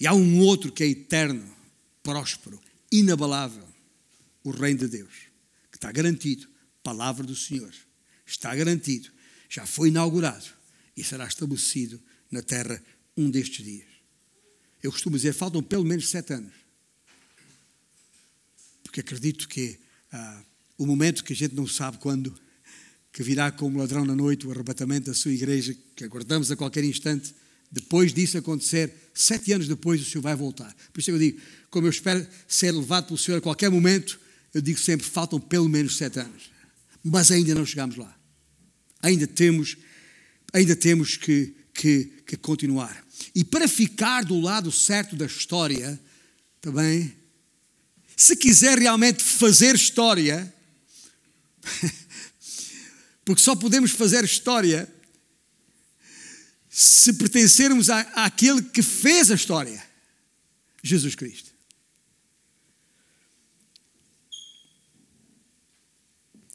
E 0.00 0.06
há 0.06 0.14
um 0.14 0.40
outro 0.40 0.72
que 0.72 0.82
é 0.82 0.86
eterno, 0.86 1.54
próspero, 2.02 2.60
inabalável, 2.90 3.66
o 4.44 4.50
Reino 4.50 4.80
de 4.80 4.88
Deus, 4.88 5.14
que 5.70 5.76
está 5.76 5.92
garantido, 5.92 6.48
palavra 6.82 7.26
do 7.26 7.36
Senhor, 7.36 7.72
está 8.24 8.54
garantido, 8.54 9.10
já 9.48 9.66
foi 9.66 9.88
inaugurado 9.88 10.46
e 10.96 11.04
será 11.04 11.26
estabelecido 11.26 12.00
na 12.30 12.42
terra 12.42 12.82
um 13.16 13.30
destes 13.30 13.64
dias. 13.64 13.88
Eu 14.82 14.92
costumo 14.92 15.16
dizer, 15.16 15.32
faltam 15.32 15.62
pelo 15.62 15.84
menos 15.84 16.08
sete 16.08 16.32
anos. 16.32 16.54
Porque 18.82 19.00
acredito 19.00 19.48
que 19.48 19.78
ah, 20.12 20.42
o 20.76 20.86
momento 20.86 21.24
que 21.24 21.32
a 21.32 21.36
gente 21.36 21.54
não 21.54 21.66
sabe 21.66 21.98
quando 21.98 22.38
que 23.12 23.22
virá 23.22 23.50
como 23.50 23.78
ladrão 23.78 24.04
na 24.04 24.14
noite 24.14 24.46
o 24.46 24.50
arrebatamento 24.50 25.06
da 25.06 25.14
sua 25.14 25.32
igreja, 25.32 25.76
que 25.96 26.04
aguardamos 26.04 26.52
a 26.52 26.56
qualquer 26.56 26.84
instante. 26.84 27.34
Depois 27.70 28.12
disso 28.12 28.38
acontecer, 28.38 28.92
sete 29.14 29.52
anos 29.52 29.68
depois, 29.68 30.00
o 30.00 30.04
Senhor 30.04 30.22
vai 30.22 30.34
voltar. 30.34 30.74
Por 30.92 31.00
isso 31.00 31.10
eu 31.10 31.18
digo, 31.18 31.40
como 31.70 31.86
eu 31.86 31.90
espero 31.90 32.26
ser 32.46 32.72
levado 32.72 33.06
pelo 33.06 33.18
Senhor 33.18 33.38
a 33.38 33.40
qualquer 33.40 33.70
momento, 33.70 34.18
eu 34.54 34.60
digo 34.60 34.78
sempre: 34.78 35.06
faltam 35.06 35.40
pelo 35.40 35.68
menos 35.68 35.96
sete 35.96 36.18
anos. 36.18 36.50
Mas 37.02 37.30
ainda 37.30 37.54
não 37.54 37.66
chegamos 37.66 37.96
lá. 37.96 38.16
Ainda 39.02 39.26
temos, 39.26 39.76
ainda 40.52 40.74
temos 40.74 41.16
que, 41.16 41.54
que, 41.74 42.04
que 42.26 42.36
continuar. 42.36 43.04
E 43.34 43.44
para 43.44 43.68
ficar 43.68 44.24
do 44.24 44.40
lado 44.40 44.72
certo 44.72 45.14
da 45.14 45.26
história, 45.26 46.00
também, 46.60 47.14
se 48.16 48.34
quiser 48.34 48.78
realmente 48.78 49.22
fazer 49.22 49.74
história, 49.74 50.52
Porque 53.24 53.42
só 53.42 53.54
podemos 53.54 53.90
fazer 53.90 54.24
história 54.24 54.88
se 56.68 57.12
pertencermos 57.14 57.88
àquele 57.90 58.62
que 58.62 58.82
fez 58.82 59.30
a 59.30 59.34
história 59.34 59.82
Jesus 60.82 61.14
Cristo. 61.14 61.50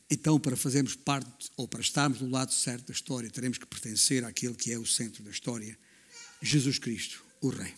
Então, 0.09 0.39
para 0.39 0.55
fazermos 0.55 0.95
parte, 0.95 1.49
ou 1.57 1.67
para 1.67 1.81
estarmos 1.81 2.19
do 2.19 2.29
lado 2.29 2.53
certo 2.53 2.87
da 2.87 2.93
história, 2.93 3.31
teremos 3.31 3.57
que 3.57 3.65
pertencer 3.65 4.23
àquele 4.23 4.53
que 4.53 4.71
é 4.71 4.77
o 4.77 4.85
centro 4.85 5.23
da 5.23 5.31
história, 5.31 5.77
Jesus 6.41 6.77
Cristo, 6.77 7.23
o 7.41 7.49
Rei. 7.49 7.73